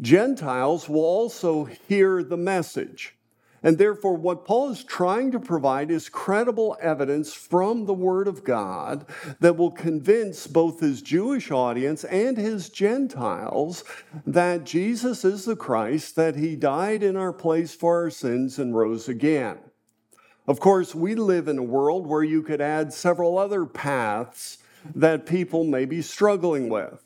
Gentiles 0.00 0.88
will 0.88 1.00
also 1.00 1.64
hear 1.64 2.22
the 2.22 2.36
message. 2.36 3.16
And 3.62 3.76
therefore, 3.76 4.16
what 4.16 4.46
Paul 4.46 4.70
is 4.70 4.82
trying 4.84 5.32
to 5.32 5.40
provide 5.40 5.90
is 5.90 6.08
credible 6.08 6.78
evidence 6.80 7.34
from 7.34 7.84
the 7.84 7.94
Word 7.94 8.26
of 8.26 8.42
God 8.42 9.04
that 9.40 9.56
will 9.56 9.70
convince 9.70 10.46
both 10.46 10.80
his 10.80 11.02
Jewish 11.02 11.50
audience 11.50 12.04
and 12.04 12.38
his 12.38 12.70
Gentiles 12.70 13.84
that 14.26 14.64
Jesus 14.64 15.24
is 15.24 15.44
the 15.44 15.56
Christ, 15.56 16.16
that 16.16 16.36
he 16.36 16.56
died 16.56 17.02
in 17.02 17.16
our 17.16 17.34
place 17.34 17.74
for 17.74 18.02
our 18.02 18.10
sins 18.10 18.58
and 18.58 18.74
rose 18.74 19.08
again. 19.08 19.58
Of 20.48 20.58
course, 20.58 20.94
we 20.94 21.14
live 21.14 21.46
in 21.46 21.58
a 21.58 21.62
world 21.62 22.06
where 22.06 22.24
you 22.24 22.42
could 22.42 22.62
add 22.62 22.92
several 22.92 23.38
other 23.38 23.66
paths 23.66 24.58
that 24.94 25.26
people 25.26 25.64
may 25.64 25.84
be 25.84 26.00
struggling 26.00 26.70
with. 26.70 27.04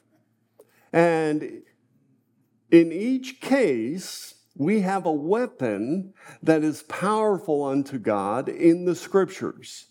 And 0.92 1.62
in 2.70 2.92
each 2.92 3.40
case, 3.40 4.33
we 4.56 4.80
have 4.80 5.06
a 5.06 5.12
weapon 5.12 6.14
that 6.42 6.62
is 6.62 6.82
powerful 6.84 7.64
unto 7.64 7.98
God 7.98 8.48
in 8.48 8.84
the 8.84 8.94
scriptures. 8.94 9.86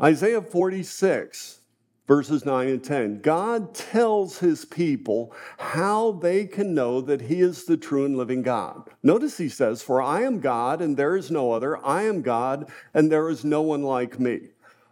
Isaiah 0.00 0.40
46, 0.40 1.60
verses 2.06 2.46
9 2.46 2.68
and 2.68 2.82
10. 2.82 3.20
God 3.20 3.74
tells 3.74 4.38
his 4.38 4.64
people 4.64 5.34
how 5.58 6.12
they 6.12 6.46
can 6.46 6.72
know 6.72 7.00
that 7.02 7.22
he 7.22 7.40
is 7.40 7.64
the 7.64 7.76
true 7.76 8.06
and 8.06 8.16
living 8.16 8.42
God. 8.42 8.88
Notice 9.02 9.36
he 9.36 9.48
says, 9.48 9.82
For 9.82 10.00
I 10.00 10.22
am 10.22 10.40
God 10.40 10.80
and 10.80 10.96
there 10.96 11.16
is 11.16 11.30
no 11.30 11.52
other. 11.52 11.84
I 11.84 12.04
am 12.04 12.22
God 12.22 12.70
and 12.94 13.12
there 13.12 13.28
is 13.28 13.44
no 13.44 13.60
one 13.60 13.82
like 13.82 14.18
me. 14.18 14.40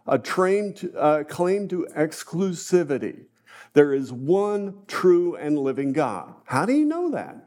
A 0.05 0.19
to, 0.19 0.93
uh, 0.95 1.23
claim 1.23 1.67
to 1.69 1.87
exclusivity. 1.95 3.25
There 3.73 3.93
is 3.93 4.13
one 4.13 4.75
true 4.87 5.35
and 5.35 5.57
living 5.57 5.91
God. 5.91 6.33
How 6.45 6.65
do 6.65 6.73
you 6.73 6.85
know 6.85 7.11
that? 7.11 7.46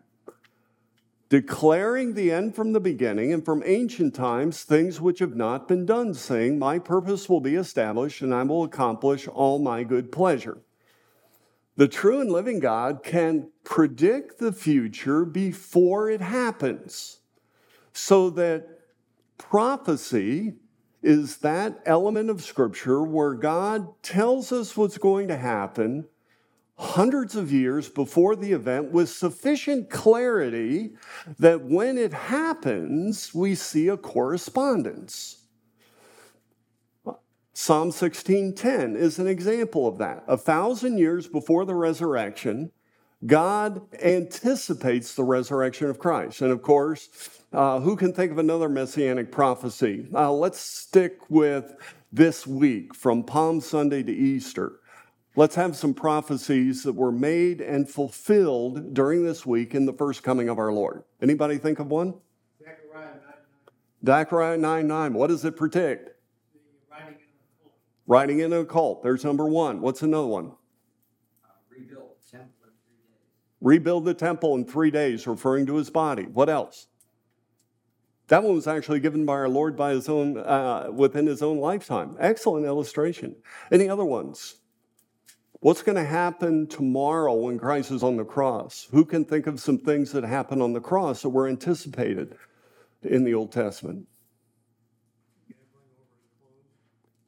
Declaring 1.31 2.13
the 2.13 2.31
end 2.33 2.57
from 2.57 2.73
the 2.73 2.81
beginning 2.81 3.33
and 3.33 3.45
from 3.45 3.63
ancient 3.65 4.15
times 4.15 4.65
things 4.65 5.01
which 5.01 5.21
have 5.21 5.37
not 5.37 5.69
been 5.69 5.87
done, 5.87 6.13
saying, 6.13 6.59
My 6.59 6.79
purpose 6.79 7.29
will 7.29 7.41
be 7.41 7.55
established 7.55 8.21
and 8.21 8.35
I 8.35 8.43
will 8.43 8.65
accomplish 8.65 9.27
all 9.29 9.61
my 9.61 9.85
good 9.85 10.13
pleasure. 10.13 10.59
The 11.77 11.89
true 11.89 12.21
and 12.21 12.31
living 12.31 12.59
God 12.59 13.03
can 13.05 13.49
predict 13.65 14.39
the 14.39 14.53
future 14.53 15.25
before 15.25 16.11
it 16.11 16.21
happens, 16.21 17.21
so 17.93 18.29
that 18.31 18.67
prophecy 19.39 20.57
is 21.03 21.39
that 21.39 21.81
element 21.87 22.29
of 22.29 22.43
Scripture 22.43 23.03
where 23.03 23.35
God 23.35 24.03
tells 24.03 24.53
us 24.53 24.77
what's 24.77 24.99
going 24.99 25.29
to 25.29 25.37
happen 25.37 26.07
hundreds 26.81 27.37
of 27.37 27.53
years 27.53 27.91
before 27.91 28.35
the 28.35 28.53
event 28.53 28.91
with 28.91 29.11
sufficient 29.11 29.91
clarity 29.91 30.95
that 31.39 31.61
when 31.63 31.99
it 31.99 32.13
happens, 32.13 33.35
we 33.35 33.55
see 33.55 33.89
a 33.89 33.99
correspondence. 33.99 35.43
Psalm 37.53 37.91
16:10 37.91 38.97
is 38.97 39.19
an 39.19 39.27
example 39.27 39.87
of 39.87 39.99
that. 39.99 40.25
A 40.27 40.39
thousand 40.39 40.97
years 40.97 41.29
before 41.29 41.67
the 41.67 41.75
resurrection, 41.75 42.71
God 43.27 43.83
anticipates 44.03 45.15
the 45.15 45.25
resurrection 45.25 45.91
of 45.91 45.99
Christ. 45.99 46.41
And 46.41 46.51
of 46.51 46.63
course, 46.63 47.11
uh, 47.53 47.81
who 47.81 47.95
can 47.95 48.15
think 48.15 48.33
of 48.33 48.39
another 48.39 48.71
messianic 48.71 49.31
prophecy? 49.31 50.09
Uh, 50.15 50.33
let's 50.33 50.59
stick 50.59 51.19
with 51.29 51.75
this 52.11 52.47
week 52.47 52.95
from 52.95 53.23
Palm 53.23 53.61
Sunday 53.61 54.03
to 54.03 54.13
Easter. 54.13 54.80
Let's 55.37 55.55
have 55.55 55.77
some 55.77 55.95
prophecies 55.95 56.83
that 56.83 56.95
were 56.95 57.13
made 57.13 57.61
and 57.61 57.89
fulfilled 57.89 58.95
during 58.95 59.25
this 59.25 59.47
week 59.47 59.75
in 59.75 59.87
the 59.87 59.93
first 59.93 60.23
coming 60.23 60.49
of 60.49 60.59
our 60.59 60.73
Lord. 60.73 61.05
Anybody 61.23 61.57
think 61.57 61.79
of 61.79 61.87
one? 61.87 62.15
Zechariah 64.05 64.57
9 64.57 64.89
9. 64.89 65.15
What 65.15 65.29
does 65.29 65.45
it 65.45 65.57
predict? 65.57 66.11
Riding 68.07 68.41
in 68.41 68.53
a 68.53 68.65
cult. 68.65 69.05
There's 69.05 69.25
number 69.25 69.47
one. 69.47 69.81
What's 69.81 70.03
another 70.03 70.27
one? 70.27 70.53
Rebuild 71.71 72.09
the 72.19 72.37
temple 72.37 72.65
in 72.65 72.75
three 72.85 72.99
days. 73.07 73.55
Rebuild 73.61 74.05
the 74.05 74.15
temple 74.15 74.55
in 74.57 74.65
three 74.65 74.91
days, 74.91 75.27
referring 75.29 75.67
to 75.67 75.77
his 75.77 75.91
body. 75.91 76.25
What 76.25 76.49
else? 76.49 76.89
That 78.27 78.43
one 78.43 78.55
was 78.55 78.67
actually 78.67 79.01
given 79.01 79.25
by 79.27 79.35
our 79.35 79.49
Lord 79.49 79.77
by 79.77 79.91
his 79.91 80.09
own, 80.09 80.39
uh, 80.39 80.89
within 80.93 81.27
his 81.27 81.43
own 81.43 81.59
lifetime. 81.59 82.17
Excellent 82.19 82.65
illustration. 82.65 83.37
Any 83.71 83.89
other 83.89 84.05
ones? 84.05 84.60
What's 85.61 85.83
going 85.83 85.97
to 85.97 86.05
happen 86.05 86.67
tomorrow 86.67 87.35
when 87.35 87.59
Christ 87.59 87.91
is 87.91 88.03
on 88.03 88.17
the 88.17 88.25
cross? 88.25 88.89
Who 88.93 89.05
can 89.05 89.27
think 89.27 89.47
of 89.47 89.61
some 89.61 89.77
things 89.77 90.11
that 90.13 90.25
happened 90.25 90.63
on 90.63 90.73
the 90.73 90.81
cross 90.81 91.21
that 91.21 91.29
were 91.29 91.47
anticipated 91.47 92.35
in 93.03 93.25
the 93.25 93.35
Old 93.35 93.53
Testament? 93.53 94.07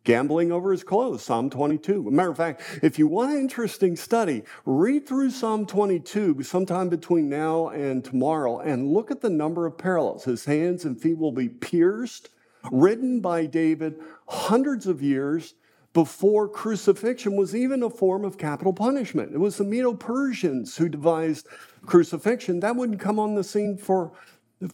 Gambling 0.04 0.50
over 0.50 0.72
his 0.72 0.82
clothes, 0.82 1.22
Psalm 1.22 1.50
22. 1.50 2.10
matter 2.10 2.30
of 2.30 2.38
fact, 2.38 2.62
if 2.82 2.98
you 2.98 3.06
want 3.06 3.32
an 3.32 3.38
interesting 3.38 3.96
study, 3.96 4.42
read 4.64 5.06
through 5.06 5.30
Psalm 5.30 5.66
22 5.66 6.42
sometime 6.42 6.88
between 6.88 7.28
now 7.28 7.68
and 7.68 8.02
tomorrow 8.02 8.60
and 8.60 8.94
look 8.94 9.10
at 9.10 9.20
the 9.20 9.30
number 9.30 9.66
of 9.66 9.76
parallels. 9.76 10.24
His 10.24 10.46
hands 10.46 10.86
and 10.86 10.98
feet 10.98 11.18
will 11.18 11.32
be 11.32 11.50
pierced, 11.50 12.30
written 12.72 13.20
by 13.20 13.44
David 13.44 14.00
hundreds 14.26 14.86
of 14.86 15.02
years 15.02 15.52
before 15.92 16.48
crucifixion 16.48 17.36
was 17.36 17.54
even 17.54 17.82
a 17.82 17.90
form 17.90 18.24
of 18.24 18.38
capital 18.38 18.72
punishment. 18.72 19.34
It 19.34 19.38
was 19.38 19.58
the 19.58 19.64
Medo 19.64 19.92
Persians 19.92 20.76
who 20.76 20.88
devised 20.88 21.46
crucifixion. 21.84 22.60
That 22.60 22.76
wouldn't 22.76 23.00
come 23.00 23.18
on 23.18 23.34
the 23.34 23.44
scene 23.44 23.76
for 23.76 24.12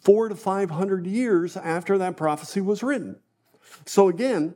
four 0.01 0.29
to 0.29 0.35
500 0.35 1.07
years 1.07 1.57
after 1.57 1.99
that 1.99 2.17
prophecy 2.17 2.61
was 2.61 2.83
written. 2.83 3.19
So, 3.85 4.09
again, 4.09 4.55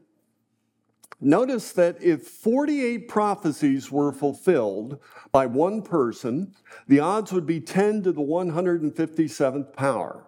notice 1.20 1.72
that 1.72 2.00
if 2.02 2.22
48 2.22 3.08
prophecies 3.08 3.90
were 3.90 4.12
fulfilled 4.12 5.00
by 5.32 5.46
one 5.46 5.82
person, 5.82 6.54
the 6.86 7.00
odds 7.00 7.32
would 7.32 7.46
be 7.46 7.60
10 7.60 8.02
to 8.04 8.12
the 8.12 8.20
157th 8.20 9.72
power. 9.72 10.26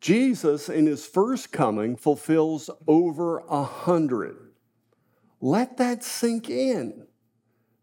Jesus, 0.00 0.68
in 0.68 0.86
his 0.86 1.06
first 1.06 1.52
coming, 1.52 1.94
fulfills 1.94 2.70
over 2.88 3.40
a 3.48 3.62
hundred. 3.62 4.49
Let 5.40 5.76
that 5.78 6.04
sink 6.04 6.50
in. 6.50 7.06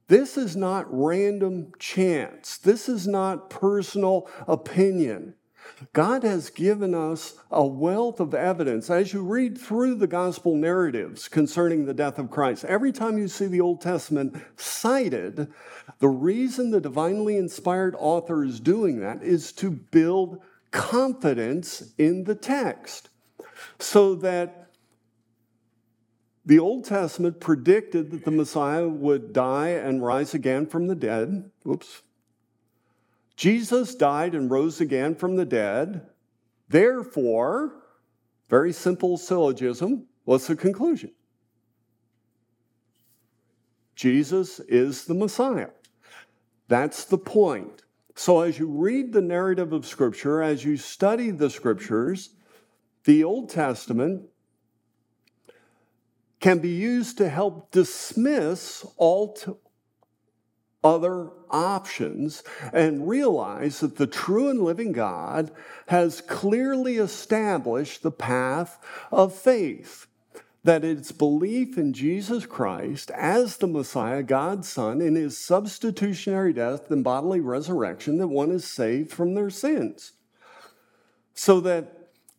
This 0.07 0.37
is 0.37 0.55
not 0.55 0.85
random 0.89 1.73
chance. 1.79 2.57
This 2.57 2.87
is 2.87 3.07
not 3.07 3.49
personal 3.49 4.29
opinion. 4.47 5.35
God 5.91 6.23
has 6.23 6.49
given 6.49 6.95
us 6.95 7.35
a 7.51 7.65
wealth 7.65 8.19
of 8.19 8.33
evidence. 8.33 8.89
As 8.89 9.11
you 9.11 9.21
read 9.21 9.57
through 9.57 9.95
the 9.95 10.07
gospel 10.07 10.55
narratives 10.55 11.27
concerning 11.27 11.85
the 11.85 11.93
death 11.93 12.17
of 12.19 12.31
Christ, 12.31 12.63
every 12.65 12.93
time 12.93 13.17
you 13.17 13.27
see 13.27 13.47
the 13.47 13.61
Old 13.61 13.81
Testament 13.81 14.41
cited, 14.55 15.51
the 15.99 16.07
reason 16.07 16.71
the 16.71 16.79
divinely 16.79 17.37
inspired 17.37 17.95
author 17.97 18.43
is 18.43 18.59
doing 18.59 19.01
that 19.01 19.21
is 19.23 19.51
to 19.53 19.69
build 19.69 20.41
confidence 20.71 21.93
in 21.97 22.23
the 22.23 22.35
text 22.35 23.09
so 23.79 24.15
that 24.15 24.66
the 26.47 26.59
Old 26.59 26.85
Testament 26.85 27.41
predicted 27.41 28.09
that 28.11 28.23
the 28.23 28.31
Messiah 28.31 28.87
would 28.87 29.33
die 29.33 29.67
and 29.67 30.01
rise 30.01 30.33
again 30.33 30.65
from 30.65 30.87
the 30.87 30.95
dead. 30.95 31.51
Oops. 31.67 32.03
Jesus 33.35 33.93
died 33.93 34.33
and 34.33 34.49
rose 34.49 34.79
again 34.79 35.13
from 35.13 35.35
the 35.35 35.43
dead. 35.43 36.07
Therefore, 36.69 37.83
very 38.47 38.71
simple 38.71 39.17
syllogism. 39.17 40.05
What's 40.23 40.47
the 40.47 40.55
conclusion? 40.55 41.11
Jesus 43.95 44.61
is 44.61 45.03
the 45.03 45.15
Messiah. 45.15 45.71
That's 46.69 47.03
the 47.03 47.17
point. 47.17 47.81
So, 48.15 48.39
as 48.39 48.57
you 48.57 48.67
read 48.67 49.11
the 49.11 49.21
narrative 49.21 49.73
of 49.73 49.85
Scripture, 49.85 50.41
as 50.41 50.63
you 50.63 50.77
study 50.77 51.29
the 51.29 51.49
Scriptures, 51.49 52.29
the 53.03 53.25
Old 53.25 53.49
Testament 53.49 54.29
can 56.39 56.59
be 56.59 56.69
used 56.69 57.17
to 57.17 57.29
help 57.29 57.71
dismiss 57.71 58.85
all 58.97 59.37
other 60.83 61.29
options 61.49 62.43
and 62.71 63.07
realize 63.07 63.79
that 63.79 63.97
the 63.97 64.07
true 64.07 64.49
and 64.49 64.61
living 64.61 64.91
God 64.91 65.51
has 65.87 66.21
clearly 66.21 66.97
established 66.97 68.03
the 68.03 68.11
path 68.11 68.77
of 69.11 69.33
faith. 69.33 70.07
That 70.63 70.83
it's 70.83 71.11
belief 71.11 71.77
in 71.77 71.93
Jesus 71.93 72.45
Christ 72.45 73.09
as 73.11 73.57
the 73.57 73.67
Messiah, 73.67 74.21
God's 74.21 74.67
Son, 74.67 75.01
in 75.01 75.15
his 75.15 75.37
substitutionary 75.37 76.53
death 76.53 76.91
and 76.91 77.03
bodily 77.03 77.39
resurrection, 77.39 78.17
that 78.17 78.27
one 78.27 78.51
is 78.51 78.65
saved 78.65 79.11
from 79.11 79.33
their 79.33 79.49
sins. 79.49 80.13
So 81.33 81.61
that 81.61 81.96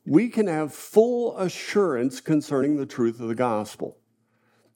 we 0.09 0.29
can 0.29 0.47
have 0.47 0.73
full 0.73 1.37
assurance 1.37 2.21
concerning 2.21 2.77
the 2.77 2.87
truth 2.87 3.21
of 3.21 3.29
the 3.29 3.35
gospel. 3.35 3.99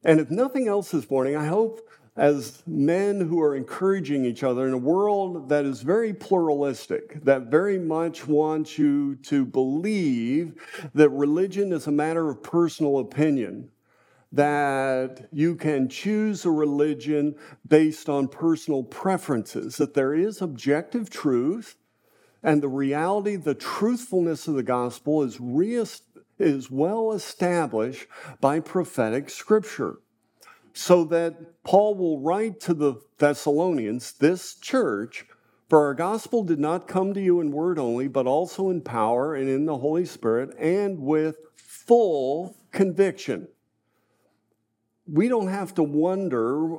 And 0.05 0.21
if 0.21 0.31
nothing 0.31 0.69
else 0.69 0.91
this 0.91 1.11
morning, 1.11 1.37
I 1.37 1.47
hope 1.47 1.81
as 2.17 2.63
men 2.67 3.21
who 3.21 3.41
are 3.41 3.57
encouraging 3.57 4.27
each 4.27 4.43
other 4.43 4.67
in 4.67 4.75
a 4.75 4.79
world 4.79 5.49
that 5.49 5.65
is 5.65 5.81
very 5.81 6.13
pluralistic, 6.13 7.25
that 7.25 7.51
very 7.51 7.79
much 7.79 8.27
wants 8.29 8.77
you 8.77 9.17
to 9.17 9.47
believe 9.47 10.55
that 10.95 11.09
religion 11.09 11.73
is 11.73 11.87
a 11.87 11.93
matter 11.93 12.29
of 12.29 12.43
personal 12.43 12.99
opinion, 12.99 13.71
that 14.31 15.29
you 15.33 15.55
can 15.55 15.89
choose 15.89 16.45
a 16.45 16.51
religion 16.51 17.35
based 17.67 18.11
on 18.11 18.29
personal 18.29 18.83
preferences, 18.83 19.79
that 19.79 19.95
there 19.95 20.13
is 20.13 20.43
objective 20.43 21.09
truth, 21.09 21.77
and 22.43 22.63
the 22.63 22.69
reality, 22.69 23.37
the 23.37 23.55
truthfulness 23.55 24.49
of 24.49 24.55
the 24.55 24.63
gospel 24.63 25.23
is, 25.23 25.39
re- 25.41 25.85
is 26.39 26.71
well 26.71 27.13
established 27.13 28.07
by 28.41 28.61
prophetic 28.61 29.31
scripture 29.31 29.99
so 30.75 31.05
that 31.05 31.63
Paul 31.65 31.95
will 31.95 32.21
write 32.21 32.61
to 32.61 32.75
the 32.75 32.95
Thessalonians, 33.19 34.13
this 34.13 34.55
church, 34.55 35.27
for 35.69 35.87
our 35.87 35.95
gospel 35.95 36.43
did 36.43 36.59
not 36.59 36.89
come 36.89 37.15
to 37.15 37.21
you 37.21 37.41
in 37.41 37.51
word 37.51 37.79
only, 37.79 38.09
but 38.09 38.27
also 38.27 38.71
in 38.71 38.81
power 38.81 39.35
and 39.35 39.49
in 39.49 39.67
the 39.67 39.79
Holy 39.79 40.05
Spirit 40.05 40.55
and 40.59 40.99
with 40.99 41.37
full 41.57 42.57
conviction. 42.73 43.49
We 45.07 45.29
don't 45.29 45.49
have 45.49 45.75
to 45.75 45.83
wonder, 45.83 46.77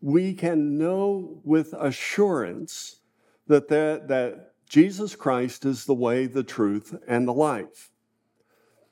we 0.00 0.34
can 0.34 0.78
know 0.78 1.40
with 1.44 1.72
assurance 1.74 3.00
that, 3.46 3.68
that, 3.68 4.08
that 4.08 4.53
Jesus 4.74 5.14
Christ 5.14 5.64
is 5.64 5.84
the 5.84 5.94
way, 5.94 6.26
the 6.26 6.42
truth, 6.42 6.96
and 7.06 7.28
the 7.28 7.32
life. 7.32 7.92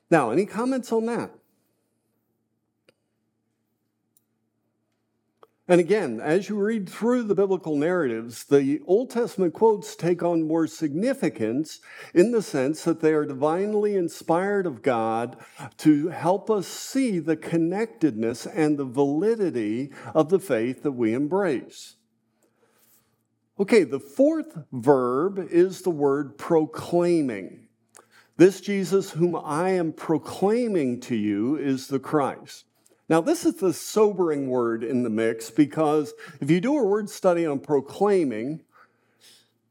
Now, 0.09 0.31
any 0.31 0.45
comments 0.45 0.93
on 0.93 1.07
that? 1.07 1.31
And 5.67 5.81
again, 5.81 6.21
as 6.21 6.47
you 6.47 6.55
read 6.55 6.87
through 6.87 7.23
the 7.23 7.35
biblical 7.35 7.75
narratives, 7.75 8.45
the 8.45 8.79
Old 8.85 9.09
Testament 9.09 9.53
quotes 9.53 9.97
take 9.97 10.23
on 10.23 10.47
more 10.47 10.67
significance 10.67 11.81
in 12.13 12.31
the 12.31 12.41
sense 12.41 12.85
that 12.85 13.01
they 13.01 13.11
are 13.11 13.25
divinely 13.25 13.97
inspired 13.97 14.65
of 14.65 14.83
God 14.83 15.35
to 15.79 16.07
help 16.07 16.49
us 16.49 16.65
see 16.65 17.19
the 17.19 17.35
connectedness 17.35 18.45
and 18.45 18.77
the 18.77 18.85
validity 18.85 19.91
of 20.15 20.29
the 20.29 20.39
faith 20.39 20.81
that 20.83 20.93
we 20.93 21.13
embrace. 21.13 21.97
Okay, 23.59 23.83
the 23.83 23.99
fourth 23.99 24.57
verb 24.71 25.37
is 25.51 25.81
the 25.81 25.91
word 25.91 26.39
proclaiming. 26.39 27.67
This 28.35 28.59
Jesus, 28.59 29.11
whom 29.11 29.35
I 29.35 29.69
am 29.71 29.93
proclaiming 29.93 30.99
to 31.01 31.15
you, 31.15 31.55
is 31.57 31.87
the 31.87 31.99
Christ. 31.99 32.65
Now, 33.09 33.21
this 33.21 33.45
is 33.45 33.55
the 33.55 33.73
sobering 33.73 34.49
word 34.49 34.83
in 34.83 35.03
the 35.03 35.09
mix 35.11 35.51
because 35.51 36.13
if 36.41 36.49
you 36.49 36.59
do 36.59 36.75
a 36.75 36.83
word 36.83 37.11
study 37.11 37.45
on 37.45 37.59
proclaiming, 37.59 38.61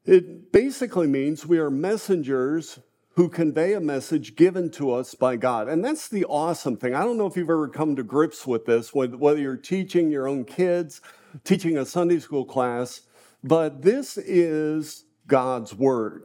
it 0.04 0.52
basically 0.52 1.08
means 1.08 1.44
we 1.44 1.58
are 1.58 1.70
messengers 1.70 2.78
who 3.16 3.28
convey 3.28 3.72
a 3.72 3.80
message 3.80 4.36
given 4.36 4.70
to 4.70 4.92
us 4.92 5.16
by 5.16 5.34
God. 5.34 5.68
And 5.68 5.84
that's 5.84 6.08
the 6.08 6.24
awesome 6.26 6.76
thing. 6.76 6.94
I 6.94 7.02
don't 7.02 7.18
know 7.18 7.26
if 7.26 7.36
you've 7.36 7.50
ever 7.50 7.68
come 7.68 7.96
to 7.96 8.04
grips 8.04 8.46
with 8.46 8.64
this, 8.64 8.94
whether 8.94 9.40
you're 9.40 9.56
teaching 9.56 10.12
your 10.12 10.28
own 10.28 10.44
kids, 10.44 11.00
teaching 11.42 11.76
a 11.76 11.84
Sunday 11.84 12.20
school 12.20 12.44
class, 12.44 13.02
but 13.42 13.82
this 13.82 14.16
is 14.18 15.04
God's 15.26 15.74
word. 15.74 16.24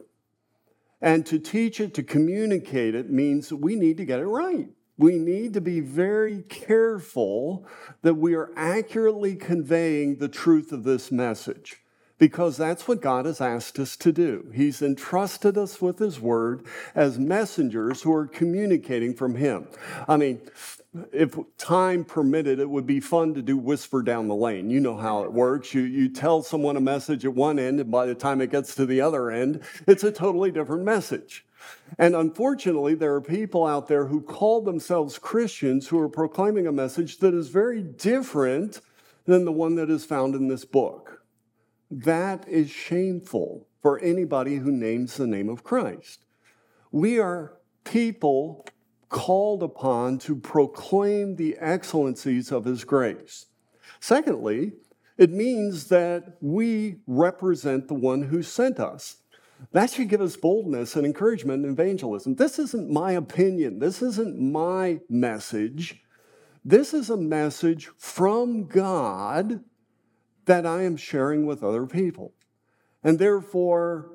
And 1.00 1.24
to 1.26 1.38
teach 1.38 1.80
it, 1.80 1.94
to 1.94 2.02
communicate 2.02 2.94
it, 2.94 3.10
means 3.10 3.52
we 3.52 3.76
need 3.76 3.96
to 3.98 4.04
get 4.04 4.18
it 4.18 4.26
right 4.26 4.68
we 4.98 5.16
need 5.16 5.54
to 5.54 5.60
be 5.60 5.78
very 5.80 6.42
careful 6.48 7.64
that 8.02 8.14
we 8.14 8.34
are 8.34 8.50
accurately 8.56 9.36
conveying 9.36 10.16
the 10.16 10.28
truth 10.28 10.72
of 10.72 10.82
this 10.82 11.12
message 11.12 11.76
because 12.18 12.56
that's 12.56 12.88
what 12.88 13.00
God 13.00 13.24
has 13.24 13.40
asked 13.40 13.78
us 13.78 13.96
to 13.98 14.10
do. 14.10 14.50
He's 14.52 14.82
entrusted 14.82 15.56
us 15.56 15.80
with 15.80 16.00
His 16.00 16.18
Word 16.18 16.66
as 16.96 17.16
messengers 17.16 18.02
who 18.02 18.12
are 18.12 18.26
communicating 18.26 19.14
from 19.14 19.36
Him. 19.36 19.68
I 20.08 20.16
mean, 20.16 20.40
if 21.12 21.38
time 21.58 22.04
permitted, 22.04 22.58
it 22.58 22.70
would 22.70 22.86
be 22.86 23.00
fun 23.00 23.34
to 23.34 23.42
do 23.42 23.56
whisper 23.56 24.02
down 24.02 24.28
the 24.28 24.34
lane. 24.34 24.70
You 24.70 24.80
know 24.80 24.96
how 24.96 25.22
it 25.22 25.32
works. 25.32 25.74
You, 25.74 25.82
you 25.82 26.08
tell 26.08 26.42
someone 26.42 26.76
a 26.76 26.80
message 26.80 27.24
at 27.24 27.34
one 27.34 27.58
end, 27.58 27.80
and 27.80 27.90
by 27.90 28.06
the 28.06 28.14
time 28.14 28.40
it 28.40 28.50
gets 28.50 28.74
to 28.76 28.86
the 28.86 29.00
other 29.00 29.30
end, 29.30 29.62
it's 29.86 30.04
a 30.04 30.12
totally 30.12 30.50
different 30.50 30.84
message. 30.84 31.44
And 31.98 32.14
unfortunately, 32.14 32.94
there 32.94 33.14
are 33.14 33.20
people 33.20 33.66
out 33.66 33.88
there 33.88 34.06
who 34.06 34.20
call 34.20 34.62
themselves 34.62 35.18
Christians 35.18 35.88
who 35.88 35.98
are 35.98 36.08
proclaiming 36.08 36.66
a 36.66 36.72
message 36.72 37.18
that 37.18 37.34
is 37.34 37.48
very 37.48 37.82
different 37.82 38.80
than 39.26 39.44
the 39.44 39.52
one 39.52 39.74
that 39.74 39.90
is 39.90 40.04
found 40.04 40.34
in 40.34 40.48
this 40.48 40.64
book. 40.64 41.22
That 41.90 42.48
is 42.48 42.70
shameful 42.70 43.66
for 43.82 43.98
anybody 43.98 44.56
who 44.56 44.70
names 44.70 45.16
the 45.16 45.26
name 45.26 45.48
of 45.48 45.64
Christ. 45.64 46.24
We 46.90 47.18
are 47.18 47.54
people 47.84 48.66
called 49.08 49.62
upon 49.62 50.18
to 50.18 50.36
proclaim 50.36 51.36
the 51.36 51.56
excellencies 51.58 52.52
of 52.52 52.64
His 52.64 52.84
grace. 52.84 53.46
Secondly, 54.00 54.72
it 55.16 55.30
means 55.30 55.88
that 55.88 56.36
we 56.40 56.96
represent 57.06 57.88
the 57.88 57.94
one 57.94 58.22
who 58.22 58.42
sent 58.42 58.78
us. 58.78 59.16
That 59.72 59.90
should 59.90 60.08
give 60.08 60.20
us 60.20 60.36
boldness 60.36 60.94
and 60.94 61.04
encouragement 61.04 61.64
in 61.64 61.72
evangelism. 61.72 62.36
This 62.36 62.58
isn't 62.58 62.90
my 62.90 63.12
opinion. 63.12 63.80
This 63.80 64.00
isn't 64.02 64.38
my 64.38 65.00
message. 65.08 66.02
This 66.64 66.94
is 66.94 67.10
a 67.10 67.16
message 67.16 67.90
from 67.98 68.66
God 68.66 69.64
that 70.44 70.64
I 70.64 70.82
am 70.82 70.96
sharing 70.96 71.44
with 71.44 71.64
other 71.64 71.86
people. 71.86 72.34
And 73.02 73.18
therefore, 73.18 74.10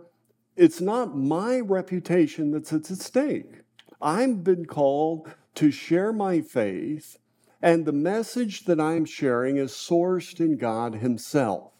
it's 0.55 0.79
not 0.79 1.17
my 1.17 1.59
reputation 1.59 2.51
that's 2.51 2.71
at 2.71 2.85
stake. 2.85 3.62
I've 4.03 4.43
been 4.43 4.65
called 4.65 5.31
to 5.55 5.71
share 5.71 6.11
my 6.11 6.41
faith, 6.41 7.17
and 7.61 7.85
the 7.85 7.93
message 7.93 8.65
that 8.65 8.79
I'm 8.79 9.05
sharing 9.05 9.55
is 9.55 9.71
sourced 9.71 10.41
in 10.41 10.57
God 10.57 10.95
Himself. 10.95 11.71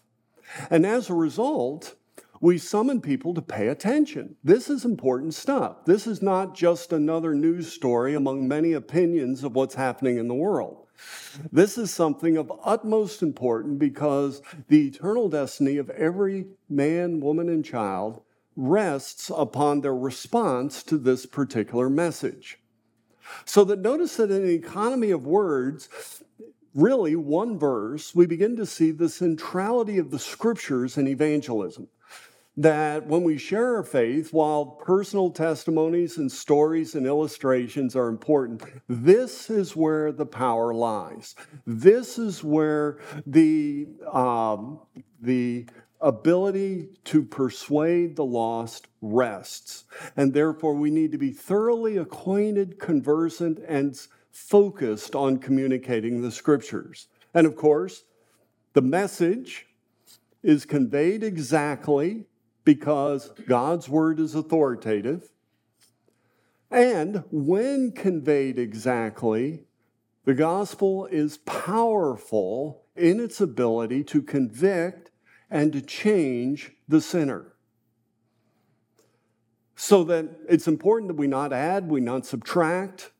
And 0.70 0.86
as 0.86 1.10
a 1.10 1.14
result, 1.14 1.96
we 2.40 2.56
summon 2.56 3.02
people 3.02 3.34
to 3.34 3.42
pay 3.42 3.68
attention. 3.68 4.36
This 4.42 4.70
is 4.70 4.86
important 4.86 5.34
stuff. 5.34 5.84
This 5.84 6.06
is 6.06 6.22
not 6.22 6.54
just 6.54 6.92
another 6.92 7.34
news 7.34 7.72
story 7.72 8.14
among 8.14 8.48
many 8.48 8.72
opinions 8.72 9.44
of 9.44 9.54
what's 9.54 9.74
happening 9.74 10.16
in 10.16 10.28
the 10.28 10.34
world. 10.34 10.86
This 11.52 11.76
is 11.76 11.90
something 11.90 12.36
of 12.36 12.52
utmost 12.64 13.22
importance 13.22 13.78
because 13.78 14.40
the 14.68 14.86
eternal 14.86 15.28
destiny 15.28 15.76
of 15.76 15.90
every 15.90 16.46
man, 16.68 17.20
woman, 17.20 17.48
and 17.48 17.64
child 17.64 18.22
rests 18.56 19.30
upon 19.34 19.80
their 19.80 19.94
response 19.94 20.82
to 20.84 20.98
this 20.98 21.26
particular 21.26 21.88
message. 21.90 22.58
So 23.44 23.64
that 23.64 23.80
notice 23.80 24.16
that 24.16 24.30
in 24.30 24.42
an 24.42 24.50
economy 24.50 25.10
of 25.10 25.26
words, 25.26 25.88
really 26.74 27.16
one 27.16 27.58
verse, 27.58 28.14
we 28.14 28.26
begin 28.26 28.56
to 28.56 28.66
see 28.66 28.90
the 28.90 29.08
centrality 29.08 29.98
of 29.98 30.10
the 30.10 30.18
scriptures 30.18 30.98
in 30.98 31.08
evangelism 31.08 31.88
that 32.56 33.06
when 33.06 33.22
we 33.24 33.36
share 33.36 33.76
our 33.76 33.82
faith, 33.82 34.32
while 34.32 34.64
personal 34.64 35.30
testimonies 35.30 36.18
and 36.18 36.30
stories 36.30 36.94
and 36.94 37.06
illustrations 37.06 37.96
are 37.96 38.08
important, 38.08 38.62
this 38.88 39.50
is 39.50 39.74
where 39.74 40.12
the 40.12 40.26
power 40.26 40.72
lies. 40.72 41.34
This 41.66 42.16
is 42.16 42.44
where 42.44 42.98
the, 43.26 43.88
um, 44.12 44.80
the 45.20 45.66
ability 46.04 46.90
to 47.04 47.22
persuade 47.22 48.14
the 48.14 48.24
lost 48.24 48.86
rests. 49.00 49.84
And 50.16 50.32
therefore, 50.32 50.74
we 50.74 50.90
need 50.90 51.10
to 51.12 51.18
be 51.18 51.32
thoroughly 51.32 51.96
acquainted, 51.96 52.78
conversant, 52.78 53.58
and 53.66 53.98
focused 54.30 55.16
on 55.16 55.38
communicating 55.38 56.20
the 56.20 56.30
scriptures. 56.30 57.08
And 57.32 57.46
of 57.46 57.56
course, 57.56 58.04
the 58.74 58.82
message 58.82 59.66
is 60.42 60.66
conveyed 60.66 61.24
exactly 61.24 62.26
because 62.64 63.30
God's 63.48 63.88
word 63.88 64.20
is 64.20 64.34
authoritative. 64.34 65.30
And 66.70 67.24
when 67.30 67.92
conveyed 67.92 68.58
exactly, 68.58 69.64
the 70.24 70.34
gospel 70.34 71.06
is 71.06 71.38
powerful 71.38 72.82
in 72.96 73.20
its 73.20 73.40
ability 73.40 74.04
to 74.04 74.22
convict 74.22 75.10
and 75.54 75.72
to 75.72 75.80
change 75.80 76.72
the 76.88 77.00
sinner. 77.00 77.52
So 79.76 80.02
that 80.02 80.28
it's 80.48 80.66
important 80.66 81.08
that 81.08 81.16
we 81.16 81.28
not 81.28 81.52
add, 81.52 81.88
we 81.88 82.00
not 82.00 82.26
subtract, 82.26 83.12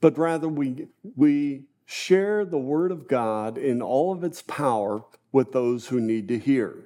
but 0.00 0.16
rather 0.16 0.48
we, 0.48 0.86
we 1.16 1.64
share 1.84 2.44
the 2.44 2.58
word 2.58 2.92
of 2.92 3.08
God 3.08 3.58
in 3.58 3.82
all 3.82 4.12
of 4.12 4.22
its 4.22 4.40
power 4.40 5.02
with 5.32 5.50
those 5.50 5.88
who 5.88 6.00
need 6.00 6.28
to 6.28 6.38
hear. 6.38 6.76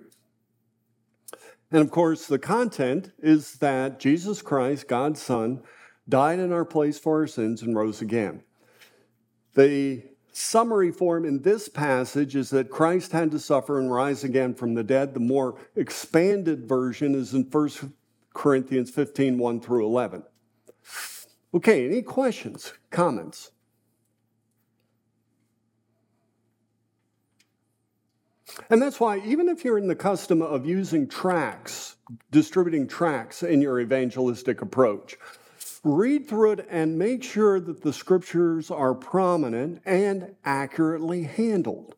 And 1.70 1.82
of 1.82 1.90
course, 1.90 2.26
the 2.26 2.38
content 2.38 3.12
is 3.18 3.56
that 3.56 4.00
Jesus 4.00 4.40
Christ, 4.40 4.88
God's 4.88 5.20
Son, 5.20 5.62
died 6.08 6.38
in 6.38 6.50
our 6.50 6.64
place 6.64 6.98
for 6.98 7.20
our 7.20 7.26
sins 7.26 7.60
and 7.60 7.76
rose 7.76 8.00
again. 8.00 8.42
The 9.54 10.02
summary 10.38 10.92
form 10.92 11.24
in 11.24 11.42
this 11.42 11.68
passage 11.68 12.36
is 12.36 12.50
that 12.50 12.70
Christ 12.70 13.12
had 13.12 13.30
to 13.32 13.38
suffer 13.38 13.78
and 13.78 13.90
rise 13.90 14.24
again 14.24 14.54
from 14.54 14.74
the 14.74 14.84
dead. 14.84 15.12
The 15.12 15.20
more 15.20 15.58
expanded 15.74 16.68
version 16.68 17.14
is 17.14 17.34
in 17.34 17.44
1 17.44 17.70
Corinthians 18.34 18.90
15 18.90 19.36
1 19.36 19.60
through 19.60 19.84
11. 19.84 20.22
Okay, 21.54 21.86
any 21.86 22.02
questions, 22.02 22.72
comments? 22.90 23.50
And 28.70 28.82
that's 28.82 29.00
why, 29.00 29.18
even 29.20 29.48
if 29.48 29.64
you're 29.64 29.78
in 29.78 29.88
the 29.88 29.94
custom 29.94 30.42
of 30.42 30.66
using 30.66 31.08
tracts, 31.08 31.96
distributing 32.30 32.86
tracts 32.86 33.42
in 33.42 33.60
your 33.60 33.80
evangelistic 33.80 34.62
approach, 34.62 35.16
read 35.84 36.28
through 36.28 36.52
it 36.52 36.66
and 36.70 36.98
make 36.98 37.22
sure 37.22 37.60
that 37.60 37.82
the 37.82 37.92
scriptures 37.92 38.70
are 38.70 38.94
prominent 38.94 39.80
and 39.84 40.34
accurately 40.44 41.24
handled. 41.24 41.94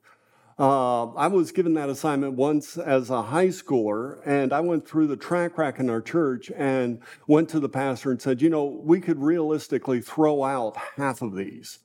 Uh, 0.59 1.15
I 1.15 1.29
was 1.29 1.53
given 1.53 1.73
that 1.75 1.89
assignment 1.89 2.35
once 2.35 2.77
as 2.77 3.09
a 3.09 3.23
high 3.23 3.47
schooler, 3.47 4.21
and 4.27 4.53
I 4.53 4.61
went 4.61 4.87
through 4.87 5.07
the 5.07 5.17
tract 5.17 5.57
rack 5.57 5.79
in 5.79 5.89
our 5.89 6.03
church 6.03 6.53
and 6.55 7.01
went 7.27 7.49
to 7.51 7.61
the 7.61 7.69
pastor 7.71 8.11
and 8.11 8.21
said, 8.21 8.43
You 8.43 8.51
know, 8.51 8.65
we 8.65 9.01
could 9.01 9.23
realistically 9.23 10.03
throw 10.03 10.45
out 10.45 10.77
half 10.97 11.23
of 11.23 11.35
these. 11.35 11.79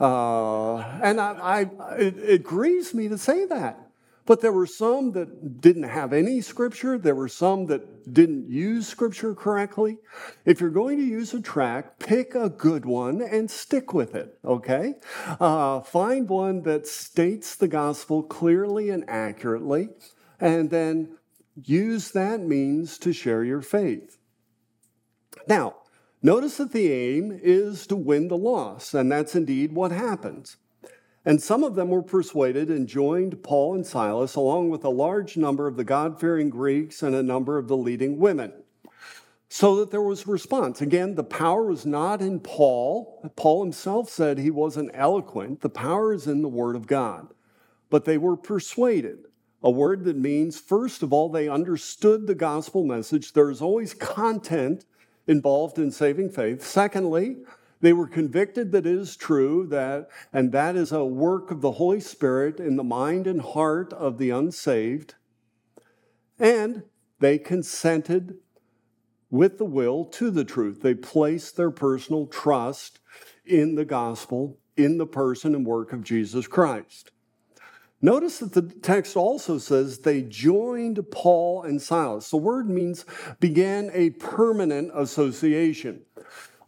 Uh, 0.00 0.76
and 0.76 1.20
I, 1.20 1.66
I, 1.80 1.94
it, 1.96 2.18
it 2.18 2.42
grieves 2.44 2.94
me 2.94 3.08
to 3.08 3.18
say 3.18 3.46
that. 3.46 3.89
But 4.30 4.42
there 4.42 4.52
were 4.52 4.64
some 4.64 5.10
that 5.14 5.60
didn't 5.60 5.88
have 5.88 6.12
any 6.12 6.40
scripture. 6.40 6.96
There 6.98 7.16
were 7.16 7.26
some 7.26 7.66
that 7.66 8.14
didn't 8.14 8.48
use 8.48 8.86
scripture 8.86 9.34
correctly. 9.34 9.98
If 10.44 10.60
you're 10.60 10.70
going 10.70 10.98
to 10.98 11.04
use 11.04 11.34
a 11.34 11.40
tract, 11.40 11.98
pick 11.98 12.36
a 12.36 12.48
good 12.48 12.86
one 12.86 13.22
and 13.22 13.50
stick 13.50 13.92
with 13.92 14.14
it, 14.14 14.38
okay? 14.44 14.94
Uh, 15.40 15.80
find 15.80 16.28
one 16.28 16.62
that 16.62 16.86
states 16.86 17.56
the 17.56 17.66
gospel 17.66 18.22
clearly 18.22 18.88
and 18.90 19.02
accurately, 19.10 19.88
and 20.38 20.70
then 20.70 21.16
use 21.56 22.12
that 22.12 22.38
means 22.38 22.98
to 22.98 23.12
share 23.12 23.42
your 23.42 23.62
faith. 23.62 24.16
Now, 25.48 25.74
notice 26.22 26.58
that 26.58 26.70
the 26.70 26.92
aim 26.92 27.36
is 27.42 27.84
to 27.88 27.96
win 27.96 28.28
the 28.28 28.38
loss, 28.38 28.94
and 28.94 29.10
that's 29.10 29.34
indeed 29.34 29.72
what 29.72 29.90
happens. 29.90 30.56
And 31.24 31.42
some 31.42 31.62
of 31.62 31.74
them 31.74 31.90
were 31.90 32.02
persuaded 32.02 32.70
and 32.70 32.88
joined 32.88 33.42
Paul 33.42 33.74
and 33.74 33.86
Silas, 33.86 34.36
along 34.36 34.70
with 34.70 34.84
a 34.84 34.90
large 34.90 35.36
number 35.36 35.66
of 35.66 35.76
the 35.76 35.84
God 35.84 36.18
fearing 36.18 36.48
Greeks 36.48 37.02
and 37.02 37.14
a 37.14 37.22
number 37.22 37.58
of 37.58 37.68
the 37.68 37.76
leading 37.76 38.18
women. 38.18 38.52
So 39.50 39.76
that 39.76 39.90
there 39.90 40.00
was 40.00 40.26
a 40.26 40.30
response. 40.30 40.80
Again, 40.80 41.16
the 41.16 41.24
power 41.24 41.64
was 41.64 41.84
not 41.84 42.22
in 42.22 42.40
Paul. 42.40 43.30
Paul 43.36 43.64
himself 43.64 44.08
said 44.08 44.38
he 44.38 44.50
wasn't 44.50 44.92
eloquent. 44.94 45.60
The 45.60 45.68
power 45.68 46.14
is 46.14 46.26
in 46.26 46.40
the 46.40 46.48
Word 46.48 46.76
of 46.76 46.86
God. 46.86 47.34
But 47.90 48.04
they 48.04 48.16
were 48.16 48.36
persuaded, 48.36 49.26
a 49.62 49.70
word 49.70 50.04
that 50.04 50.16
means, 50.16 50.58
first 50.60 51.02
of 51.02 51.12
all, 51.12 51.28
they 51.28 51.48
understood 51.48 52.26
the 52.26 52.36
gospel 52.36 52.84
message. 52.84 53.32
There's 53.32 53.60
always 53.60 53.92
content 53.92 54.84
involved 55.26 55.78
in 55.78 55.90
saving 55.90 56.30
faith. 56.30 56.64
Secondly, 56.64 57.38
they 57.80 57.92
were 57.92 58.06
convicted 58.06 58.72
that 58.72 58.86
it 58.86 58.94
is 58.94 59.16
true 59.16 59.66
that, 59.68 60.08
and 60.32 60.52
that 60.52 60.76
is 60.76 60.92
a 60.92 61.04
work 61.04 61.50
of 61.50 61.60
the 61.60 61.72
Holy 61.72 62.00
Spirit 62.00 62.60
in 62.60 62.76
the 62.76 62.84
mind 62.84 63.26
and 63.26 63.40
heart 63.40 63.92
of 63.92 64.18
the 64.18 64.30
unsaved. 64.30 65.14
And 66.38 66.84
they 67.20 67.38
consented 67.38 68.38
with 69.30 69.58
the 69.58 69.64
will 69.64 70.04
to 70.04 70.30
the 70.30 70.44
truth. 70.44 70.82
They 70.82 70.94
placed 70.94 71.56
their 71.56 71.70
personal 71.70 72.26
trust 72.26 73.00
in 73.46 73.76
the 73.76 73.84
gospel, 73.84 74.58
in 74.76 74.98
the 74.98 75.06
person 75.06 75.54
and 75.54 75.64
work 75.64 75.92
of 75.92 76.02
Jesus 76.02 76.46
Christ. 76.46 77.12
Notice 78.02 78.38
that 78.38 78.54
the 78.54 78.62
text 78.62 79.14
also 79.14 79.58
says 79.58 79.98
they 79.98 80.22
joined 80.22 80.98
Paul 81.10 81.62
and 81.64 81.80
Silas. 81.80 82.30
The 82.30 82.38
word 82.38 82.68
means 82.68 83.04
began 83.40 83.90
a 83.92 84.10
permanent 84.10 84.90
association. 84.94 86.02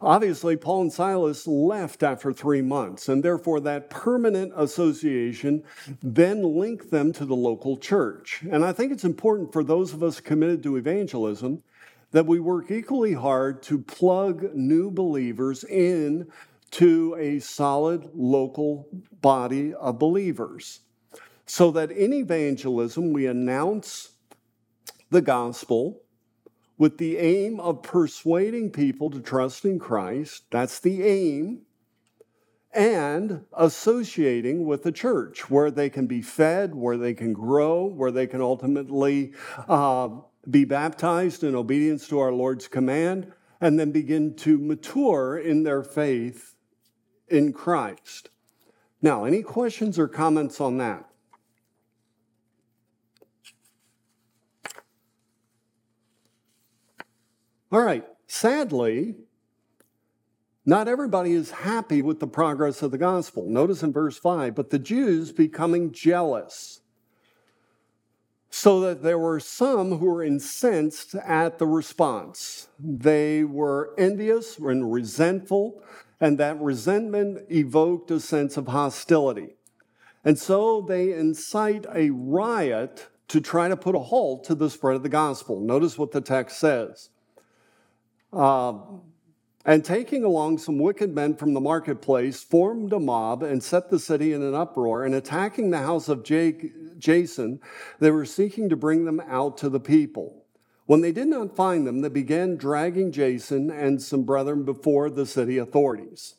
Obviously, 0.03 0.57
Paul 0.57 0.81
and 0.81 0.91
Silas 0.93 1.47
left 1.47 2.03
after 2.03 2.33
three 2.33 2.61
months, 2.61 3.07
and 3.07 3.23
therefore 3.23 3.61
that 3.61 3.89
permanent 3.89 4.51
association 4.53 5.63
then 6.01 6.43
linked 6.43 6.91
them 6.91 7.13
to 7.13 7.25
the 7.25 7.35
local 7.35 7.77
church. 7.77 8.43
And 8.51 8.65
I 8.65 8.73
think 8.73 8.91
it's 8.91 9.05
important 9.05 9.53
for 9.53 9.63
those 9.63 9.93
of 9.93 10.03
us 10.03 10.19
committed 10.19 10.61
to 10.63 10.75
evangelism 10.75 11.63
that 12.11 12.25
we 12.25 12.41
work 12.41 12.69
equally 12.69 13.13
hard 13.13 13.63
to 13.63 13.79
plug 13.79 14.53
new 14.53 14.91
believers 14.91 15.63
in 15.63 16.27
to 16.71 17.15
a 17.17 17.39
solid 17.39 18.09
local 18.13 18.89
body 19.21 19.73
of 19.73 19.99
believers. 19.99 20.81
So 21.45 21.71
that 21.71 21.91
in 21.91 22.11
evangelism, 22.11 23.13
we 23.13 23.25
announce 23.25 24.11
the 25.09 25.21
gospel 25.21 26.02
with 26.77 26.97
the 26.97 27.17
aim 27.17 27.59
of 27.59 27.83
persuading 27.83 28.71
people 28.71 29.09
to 29.11 29.19
trust 29.19 29.65
in 29.65 29.79
Christ. 29.79 30.45
That's 30.51 30.79
the 30.79 31.03
aim. 31.03 31.61
And 32.73 33.45
associating 33.55 34.65
with 34.65 34.81
the 34.81 34.91
church 34.91 35.49
where 35.49 35.69
they 35.69 35.89
can 35.89 36.07
be 36.07 36.21
fed, 36.23 36.73
where 36.73 36.97
they 36.97 37.13
can 37.13 37.33
grow, 37.33 37.85
where 37.85 38.11
they 38.11 38.25
can 38.25 38.41
ultimately 38.41 39.33
uh, 39.67 40.09
be 40.49 40.65
baptized 40.65 41.43
in 41.43 41.55
obedience 41.55 42.07
to 42.07 42.19
our 42.19 42.31
Lord's 42.31 42.67
command, 42.67 43.31
and 43.61 43.79
then 43.79 43.91
begin 43.91 44.35
to 44.37 44.57
mature 44.57 45.37
in 45.37 45.63
their 45.63 45.83
faith 45.83 46.55
in 47.29 47.53
Christ. 47.53 48.29
Now, 49.01 49.25
any 49.25 49.43
questions 49.43 49.99
or 49.99 50.07
comments 50.07 50.59
on 50.59 50.77
that? 50.79 51.09
All 57.73 57.81
right, 57.81 58.05
sadly, 58.27 59.15
not 60.63 60.87
everybody 60.87 61.31
is 61.31 61.49
happy 61.49 62.03
with 62.03 62.19
the 62.19 62.27
progress 62.27 62.83
of 62.83 62.91
the 62.91 62.99
gospel. 62.99 63.49
Notice 63.49 63.81
in 63.81 63.91
verse 63.91 64.15
5 64.15 64.53
but 64.53 64.69
the 64.69 64.77
Jews 64.77 65.31
becoming 65.31 65.91
jealous, 65.91 66.81
so 68.51 68.79
that 68.81 69.01
there 69.01 69.17
were 69.17 69.39
some 69.39 69.97
who 69.97 70.05
were 70.05 70.23
incensed 70.23 71.15
at 71.15 71.57
the 71.57 71.65
response. 71.65 72.67
They 72.77 73.43
were 73.43 73.95
envious 73.97 74.59
and 74.59 74.93
resentful, 74.93 75.81
and 76.21 76.37
that 76.37 76.61
resentment 76.61 77.39
evoked 77.49 78.11
a 78.11 78.19
sense 78.19 78.55
of 78.55 78.67
hostility. 78.67 79.55
And 80.23 80.37
so 80.37 80.79
they 80.79 81.11
incite 81.11 81.87
a 81.91 82.11
riot 82.11 83.07
to 83.29 83.41
try 83.41 83.67
to 83.67 83.75
put 83.75 83.95
a 83.95 83.99
halt 83.99 84.43
to 84.43 84.53
the 84.53 84.69
spread 84.69 84.95
of 84.95 85.01
the 85.01 85.09
gospel. 85.09 85.59
Notice 85.59 85.97
what 85.97 86.11
the 86.11 86.21
text 86.21 86.59
says. 86.59 87.09
Uh, 88.33 88.73
and 89.65 89.85
taking 89.85 90.25
along 90.25 90.57
some 90.57 90.77
wicked 90.77 91.15
men 91.15 91.35
from 91.35 91.53
the 91.53 91.61
marketplace, 91.61 92.43
formed 92.43 92.91
a 92.91 92.99
mob 92.99 93.43
and 93.43 93.63
set 93.63 93.89
the 93.89 93.99
city 93.99 94.33
in 94.33 94.41
an 94.41 94.53
uproar. 94.53 95.05
And 95.05 95.15
attacking 95.15 95.71
the 95.71 95.77
house 95.77 96.09
of 96.09 96.23
Jason, 96.23 97.61
they 97.99 98.11
were 98.11 98.25
seeking 98.25 98.67
to 98.69 98.75
bring 98.75 99.05
them 99.05 99.21
out 99.21 99.57
to 99.59 99.69
the 99.69 99.79
people. 99.79 100.43
When 100.85 100.99
they 100.99 101.13
did 101.13 101.27
not 101.27 101.55
find 101.55 101.87
them, 101.87 102.01
they 102.01 102.09
began 102.09 102.57
dragging 102.57 103.13
Jason 103.13 103.71
and 103.71 104.01
some 104.01 104.23
brethren 104.23 104.65
before 104.65 105.09
the 105.09 105.25
city 105.25 105.57
authorities. 105.57 106.35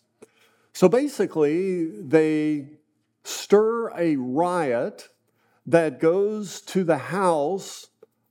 So 0.75 0.87
basically, 0.87 1.87
they 1.87 2.69
stir 3.23 3.91
a 3.97 4.17
riot 4.17 5.09
that 5.65 5.99
goes 5.99 6.61
to 6.61 6.85
the 6.85 6.99
house 6.99 7.87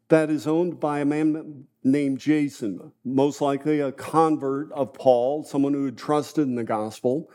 that 0.10 0.30
is 0.30 0.46
owned 0.46 0.80
by 0.80 1.00
a 1.00 1.06
man 1.06 1.66
named 1.84 2.20
Jason, 2.20 2.92
most 3.04 3.42
likely 3.42 3.80
a 3.80 3.92
convert 3.92 4.72
of 4.72 4.94
Paul, 4.94 5.44
someone 5.44 5.74
who 5.74 5.86
had 5.86 5.98
trusted 5.98 6.48
in 6.48 6.56
the 6.56 6.64
gospel. 6.64 7.30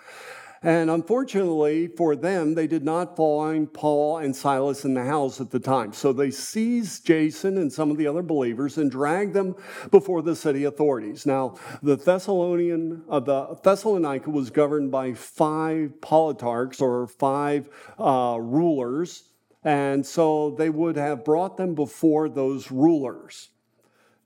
And 0.63 0.91
unfortunately 0.91 1.87
for 1.87 2.17
them, 2.17 2.55
they 2.55 2.67
did 2.67 2.85
not 2.85 3.17
find 3.17 3.73
Paul 3.73 4.19
and 4.19 4.35
Silas 4.35 4.85
in 4.85 4.95
the 4.95 5.05
house 5.05 5.41
at 5.41 5.51
the 5.51 5.61
time. 5.61 5.93
So 5.93 6.13
they 6.13 6.33
seized 6.33 7.07
Jason 7.07 7.59
and 7.59 7.73
some 7.73 7.91
of 7.91 7.97
the 7.97 8.09
other 8.09 8.23
believers 8.23 8.77
and 8.77 8.91
dragged 8.91 9.35
them 9.35 9.55
before 9.91 10.21
the 10.21 10.35
city 10.35 10.65
authorities. 10.65 11.27
Now, 11.27 11.57
the 11.83 11.97
Thessalonian, 11.97 13.05
uh, 13.09 13.21
the 13.21 13.57
Thessalonica 13.63 14.31
was 14.31 14.51
governed 14.51 14.91
by 14.91 15.15
five 15.15 15.93
politarchs 16.01 16.83
or 16.83 17.07
five 17.07 17.69
uh, 17.99 18.39
rulers. 18.41 19.25
And 19.63 20.05
so 20.05 20.51
they 20.59 20.71
would 20.71 20.97
have 20.97 21.25
brought 21.25 21.57
them 21.57 21.75
before 21.75 22.29
those 22.29 22.71
rulers. 22.71 23.51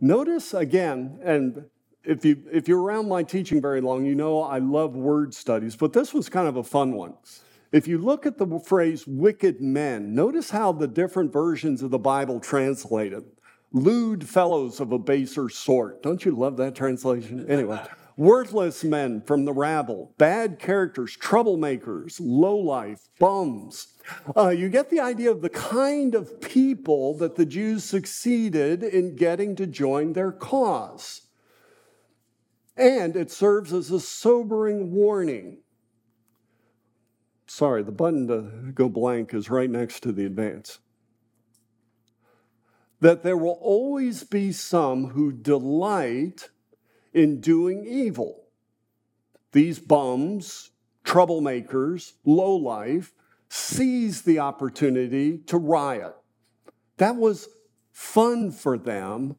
Notice 0.04 0.52
again, 0.52 1.20
and 1.22 1.66
if, 2.02 2.24
you, 2.24 2.42
if 2.52 2.66
you're 2.66 2.82
around 2.82 3.08
my 3.08 3.22
teaching 3.22 3.62
very 3.62 3.80
long, 3.80 4.04
you 4.04 4.16
know 4.16 4.42
I 4.42 4.58
love 4.58 4.96
word 4.96 5.32
studies, 5.32 5.76
but 5.76 5.92
this 5.92 6.12
was 6.12 6.28
kind 6.28 6.48
of 6.48 6.56
a 6.56 6.64
fun 6.64 6.92
one. 6.92 7.14
If 7.70 7.86
you 7.86 7.98
look 7.98 8.26
at 8.26 8.36
the 8.36 8.58
phrase 8.58 9.06
wicked 9.06 9.60
men, 9.60 10.12
notice 10.12 10.50
how 10.50 10.72
the 10.72 10.88
different 10.88 11.32
versions 11.32 11.84
of 11.84 11.92
the 11.92 12.00
Bible 12.00 12.40
translate 12.40 13.12
it. 13.12 13.22
Lewd 13.70 14.28
fellows 14.28 14.80
of 14.80 14.90
a 14.90 14.98
baser 14.98 15.48
sort. 15.48 16.02
Don't 16.02 16.24
you 16.24 16.32
love 16.32 16.56
that 16.56 16.74
translation? 16.74 17.46
Anyway, 17.48 17.80
worthless 18.16 18.84
men 18.84 19.22
from 19.22 19.44
the 19.44 19.52
rabble, 19.52 20.14
bad 20.18 20.58
characters, 20.58 21.16
troublemakers, 21.16 22.18
lowlife, 22.20 23.08
bums. 23.18 23.94
Uh, 24.36 24.48
you 24.48 24.68
get 24.68 24.90
the 24.90 25.00
idea 25.00 25.30
of 25.30 25.42
the 25.42 25.48
kind 25.48 26.14
of 26.14 26.40
people 26.40 27.16
that 27.18 27.36
the 27.36 27.46
Jews 27.46 27.84
succeeded 27.84 28.82
in 28.82 29.16
getting 29.16 29.56
to 29.56 29.66
join 29.66 30.12
their 30.12 30.32
cause. 30.32 31.22
And 32.76 33.16
it 33.16 33.30
serves 33.30 33.72
as 33.72 33.90
a 33.90 34.00
sobering 34.00 34.92
warning. 34.92 35.58
Sorry, 37.46 37.82
the 37.82 37.92
button 37.92 38.28
to 38.28 38.72
go 38.72 38.88
blank 38.88 39.34
is 39.34 39.50
right 39.50 39.68
next 39.68 40.00
to 40.04 40.12
the 40.12 40.24
advance. 40.24 40.78
That 43.00 43.22
there 43.22 43.36
will 43.36 43.58
always 43.60 44.24
be 44.24 44.52
some 44.52 45.08
who 45.08 45.32
delight 45.32 46.48
in 47.12 47.40
doing 47.40 47.84
evil. 47.86 48.44
These 49.52 49.78
bums, 49.78 50.70
troublemakers, 51.04 52.12
lowlife, 52.24 53.12
seize 53.48 54.22
the 54.22 54.38
opportunity 54.38 55.38
to 55.38 55.58
riot. 55.58 56.14
That 56.96 57.16
was 57.16 57.48
fun 57.90 58.50
for 58.50 58.78
them 58.78 59.36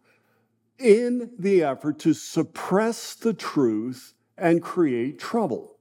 in 0.77 1.31
the 1.39 1.63
effort 1.63 1.99
to 1.99 2.13
suppress 2.13 3.15
the 3.15 3.33
truth 3.33 4.13
and 4.37 4.61
create 4.61 5.19
trouble. 5.19 5.77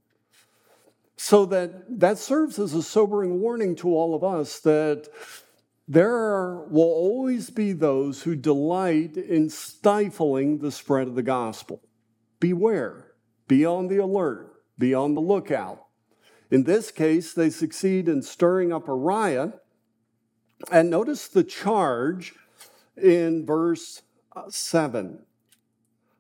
So 1.17 1.45
that 1.47 2.01
that 2.01 2.19
serves 2.19 2.59
as 2.59 2.75
a 2.75 2.83
sobering 2.83 3.41
warning 3.41 3.77
to 3.77 3.89
all 3.89 4.15
of 4.15 4.25
us 4.25 4.59
that 4.61 5.09
there 5.93 6.65
will 6.71 6.85
always 6.85 7.51
be 7.51 7.75
those 7.75 8.23
who 8.23 8.35
delight 8.35 9.19
in 9.19 9.51
stifling 9.51 10.59
the 10.59 10.71
spread 10.71 11.07
of 11.07 11.15
the 11.15 11.23
gospel. 11.23 11.83
Beware, 12.41 13.13
be 13.47 13.67
on 13.67 13.89
the 13.89 13.99
alert, 13.99 14.55
be 14.79 14.95
on 14.95 15.15
the 15.15 15.21
lookout. 15.21 15.85
In 16.51 16.65
this 16.65 16.91
case, 16.91 17.35
they 17.35 17.51
succeed 17.51 18.09
in 18.09 18.23
stirring 18.23 18.73
up 18.73 18.89
a 18.89 18.95
riot. 18.95 19.53
And 20.71 20.89
notice 20.89 21.29
the 21.29 21.45
charge 21.45 22.35
in 22.97 23.45
verse 23.45 24.01
uh, 24.35 24.49
7. 24.49 25.19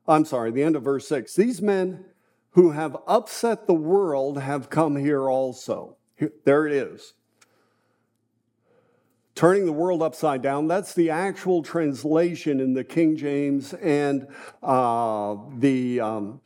I'm 0.07 0.27
sorry, 0.27 0.51
the 0.51 0.65
end 0.65 0.77
of 0.77 0.83
verse 0.83 1.09
6. 1.09 1.35
These 1.35 1.63
men 1.63 2.05
who 2.51 2.73
have 2.73 2.99
upset 3.07 3.67
the 3.67 3.73
world 3.73 4.37
have 4.37 4.69
come 4.69 4.97
here 4.97 5.31
also. 5.31 5.97
There 6.45 6.67
it 6.67 6.75
is 6.75 7.15
turning 9.35 9.67
the 9.67 9.73
world 9.73 10.03
upside 10.03 10.43
down. 10.43 10.69
That's 10.69 10.95
the 10.95 11.11
actual 11.11 11.63
translation 11.63 12.61
in 12.61 12.75
the 12.75 12.85
King 12.85 13.17
James 13.17 13.73
and 13.75 14.27
uh, 14.63 15.37
the 15.57 16.01
um, 16.01 16.41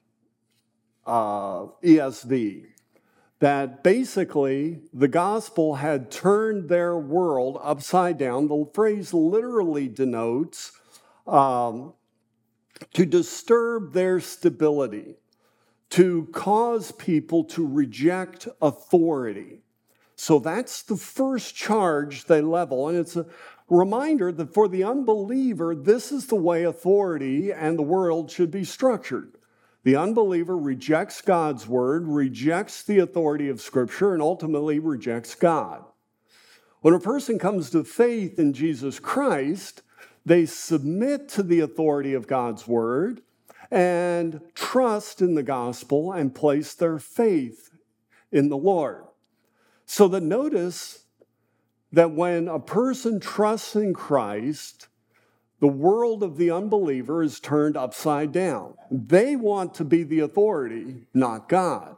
uh, 1.06 1.66
ESV. 1.82 2.66
That 3.40 3.84
basically 3.84 4.80
the 4.94 5.08
gospel 5.08 5.74
had 5.74 6.10
turned 6.10 6.68
their 6.68 6.96
world 6.96 7.58
upside 7.62 8.16
down. 8.16 8.48
The 8.48 8.66
phrase 8.72 9.12
literally 9.12 9.88
denotes 9.88 10.72
um, 11.26 11.92
to 12.94 13.04
disturb 13.04 13.92
their 13.92 14.20
stability, 14.20 15.16
to 15.90 16.28
cause 16.32 16.92
people 16.92 17.44
to 17.44 17.66
reject 17.66 18.48
authority. 18.62 19.60
So 20.16 20.38
that's 20.38 20.82
the 20.82 20.96
first 20.96 21.54
charge 21.54 22.24
they 22.24 22.40
level. 22.40 22.88
And 22.88 22.98
it's 22.98 23.16
a 23.16 23.26
reminder 23.68 24.32
that 24.32 24.54
for 24.54 24.66
the 24.66 24.82
unbeliever, 24.82 25.74
this 25.74 26.10
is 26.10 26.26
the 26.26 26.36
way 26.36 26.64
authority 26.64 27.52
and 27.52 27.78
the 27.78 27.82
world 27.82 28.30
should 28.30 28.50
be 28.50 28.64
structured. 28.64 29.36
The 29.84 29.96
unbeliever 29.96 30.56
rejects 30.56 31.20
God's 31.20 31.68
word, 31.68 32.08
rejects 32.08 32.82
the 32.82 32.98
authority 32.98 33.48
of 33.48 33.60
Scripture, 33.60 34.14
and 34.14 34.22
ultimately 34.22 34.78
rejects 34.80 35.34
God. 35.34 35.84
When 36.80 36.94
a 36.94 37.00
person 37.00 37.38
comes 37.38 37.70
to 37.70 37.84
faith 37.84 38.38
in 38.38 38.52
Jesus 38.52 38.98
Christ, 38.98 39.82
they 40.24 40.46
submit 40.46 41.28
to 41.30 41.42
the 41.42 41.60
authority 41.60 42.14
of 42.14 42.26
God's 42.26 42.66
word 42.66 43.20
and 43.70 44.40
trust 44.54 45.20
in 45.20 45.34
the 45.34 45.42
gospel 45.42 46.12
and 46.12 46.34
place 46.34 46.74
their 46.74 46.98
faith 46.98 47.70
in 48.32 48.48
the 48.48 48.56
Lord. 48.56 49.04
So 49.86 50.08
that 50.08 50.22
notice 50.22 51.04
that 51.92 52.10
when 52.10 52.48
a 52.48 52.58
person 52.58 53.20
trusts 53.20 53.76
in 53.76 53.94
Christ, 53.94 54.88
the 55.60 55.68
world 55.68 56.22
of 56.22 56.36
the 56.36 56.50
unbeliever 56.50 57.22
is 57.22 57.40
turned 57.40 57.76
upside 57.76 58.32
down. 58.32 58.74
They 58.90 59.36
want 59.36 59.74
to 59.74 59.84
be 59.84 60.02
the 60.02 60.20
authority, 60.20 61.06
not 61.14 61.48
God. 61.48 61.96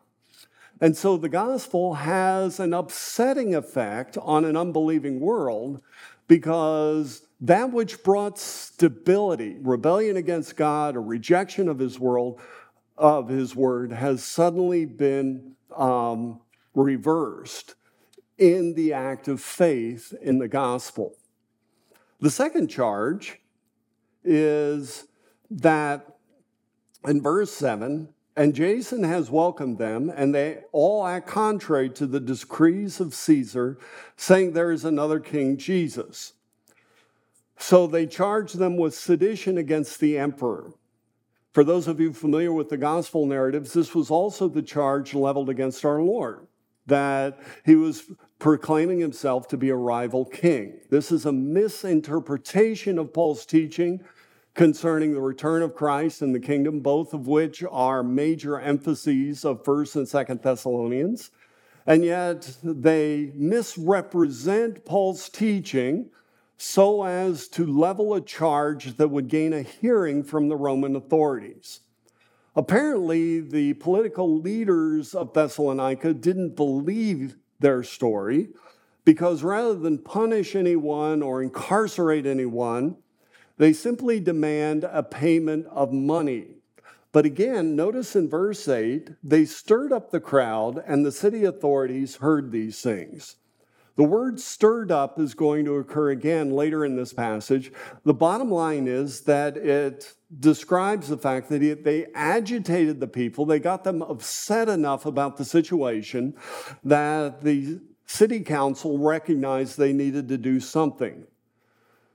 And 0.80 0.96
so 0.96 1.16
the 1.16 1.28
gospel 1.28 1.94
has 1.94 2.60
an 2.60 2.72
upsetting 2.72 3.54
effect 3.54 4.16
on 4.18 4.44
an 4.44 4.56
unbelieving 4.56 5.18
world 5.18 5.82
because 6.28 7.22
that 7.40 7.72
which 7.72 8.04
brought 8.04 8.38
stability, 8.38 9.56
rebellion 9.60 10.16
against 10.16 10.56
God, 10.56 10.94
a 10.94 11.00
rejection 11.00 11.68
of 11.68 11.80
his 11.80 11.98
world, 11.98 12.40
of 12.96 13.28
his 13.28 13.56
word, 13.56 13.90
has 13.90 14.22
suddenly 14.22 14.84
been 14.84 15.54
um, 15.76 16.40
reversed 16.74 17.74
in 18.38 18.74
the 18.74 18.92
act 18.92 19.28
of 19.28 19.40
faith 19.40 20.14
in 20.22 20.38
the 20.38 20.48
gospel. 20.48 21.14
The 22.20 22.30
second 22.30 22.68
charge 22.68 23.40
is 24.24 25.06
that 25.50 26.16
in 27.04 27.20
verse 27.20 27.52
7, 27.52 28.08
and 28.36 28.54
Jason 28.54 29.02
has 29.02 29.30
welcomed 29.30 29.78
them, 29.78 30.12
and 30.14 30.32
they 30.32 30.60
all 30.70 31.04
act 31.06 31.26
contrary 31.26 31.90
to 31.90 32.06
the 32.06 32.20
decrees 32.20 33.00
of 33.00 33.14
Caesar, 33.14 33.78
saying 34.16 34.52
there 34.52 34.70
is 34.70 34.84
another 34.84 35.18
king, 35.18 35.56
Jesus. 35.56 36.34
So 37.56 37.88
they 37.88 38.06
charge 38.06 38.52
them 38.52 38.76
with 38.76 38.94
sedition 38.94 39.58
against 39.58 39.98
the 39.98 40.16
emperor. 40.16 40.72
For 41.52 41.64
those 41.64 41.88
of 41.88 41.98
you 41.98 42.12
familiar 42.12 42.52
with 42.52 42.68
the 42.68 42.76
gospel 42.76 43.26
narratives, 43.26 43.72
this 43.72 43.94
was 43.94 44.10
also 44.10 44.46
the 44.46 44.62
charge 44.62 45.14
leveled 45.14 45.48
against 45.48 45.84
our 45.84 46.00
Lord 46.00 46.46
that 46.88 47.38
he 47.64 47.76
was 47.76 48.10
proclaiming 48.38 49.00
himself 49.00 49.48
to 49.48 49.56
be 49.56 49.68
a 49.68 49.76
rival 49.76 50.24
king. 50.24 50.80
This 50.90 51.10
is 51.10 51.26
a 51.26 51.32
misinterpretation 51.32 52.98
of 52.98 53.12
Paul's 53.12 53.44
teaching 53.44 54.04
concerning 54.54 55.12
the 55.12 55.20
return 55.20 55.62
of 55.62 55.74
Christ 55.74 56.22
and 56.22 56.34
the 56.34 56.40
kingdom, 56.40 56.80
both 56.80 57.14
of 57.14 57.26
which 57.26 57.64
are 57.70 58.02
major 58.02 58.58
emphases 58.58 59.44
of 59.44 59.62
1st 59.64 59.96
and 59.96 60.06
2nd 60.06 60.42
Thessalonians. 60.42 61.30
And 61.86 62.04
yet 62.04 62.56
they 62.62 63.32
misrepresent 63.34 64.84
Paul's 64.84 65.28
teaching 65.28 66.10
so 66.58 67.04
as 67.04 67.48
to 67.48 67.64
level 67.64 68.14
a 68.14 68.20
charge 68.20 68.96
that 68.96 69.08
would 69.08 69.28
gain 69.28 69.52
a 69.52 69.62
hearing 69.62 70.24
from 70.24 70.48
the 70.48 70.56
Roman 70.56 70.96
authorities. 70.96 71.80
Apparently, 72.56 73.38
the 73.38 73.74
political 73.74 74.40
leaders 74.40 75.14
of 75.14 75.32
Thessalonica 75.32 76.12
didn't 76.12 76.56
believe 76.56 77.36
their 77.60 77.82
story 77.82 78.48
because 79.08 79.42
rather 79.42 79.74
than 79.74 79.96
punish 79.96 80.54
anyone 80.54 81.22
or 81.22 81.42
incarcerate 81.42 82.26
anyone, 82.26 82.94
they 83.56 83.72
simply 83.72 84.20
demand 84.20 84.84
a 84.84 85.02
payment 85.02 85.66
of 85.70 85.94
money. 85.94 86.48
But 87.10 87.24
again, 87.24 87.74
notice 87.74 88.14
in 88.14 88.28
verse 88.28 88.68
8, 88.68 89.12
they 89.24 89.46
stirred 89.46 89.92
up 89.92 90.10
the 90.10 90.20
crowd, 90.20 90.84
and 90.86 91.06
the 91.06 91.10
city 91.10 91.44
authorities 91.44 92.16
heard 92.16 92.52
these 92.52 92.82
things. 92.82 93.36
The 93.98 94.04
word 94.04 94.38
stirred 94.38 94.92
up 94.92 95.18
is 95.18 95.34
going 95.34 95.64
to 95.64 95.74
occur 95.74 96.10
again 96.10 96.52
later 96.52 96.84
in 96.84 96.94
this 96.94 97.12
passage. 97.12 97.72
The 98.04 98.14
bottom 98.14 98.48
line 98.48 98.86
is 98.86 99.22
that 99.22 99.56
it 99.56 100.14
describes 100.38 101.08
the 101.08 101.18
fact 101.18 101.48
that 101.48 101.82
they 101.82 102.06
agitated 102.14 103.00
the 103.00 103.08
people. 103.08 103.44
They 103.44 103.58
got 103.58 103.82
them 103.82 104.00
upset 104.02 104.68
enough 104.68 105.04
about 105.04 105.36
the 105.36 105.44
situation 105.44 106.36
that 106.84 107.42
the 107.42 107.80
city 108.06 108.38
council 108.38 108.98
recognized 108.98 109.76
they 109.76 109.92
needed 109.92 110.28
to 110.28 110.38
do 110.38 110.60
something. 110.60 111.26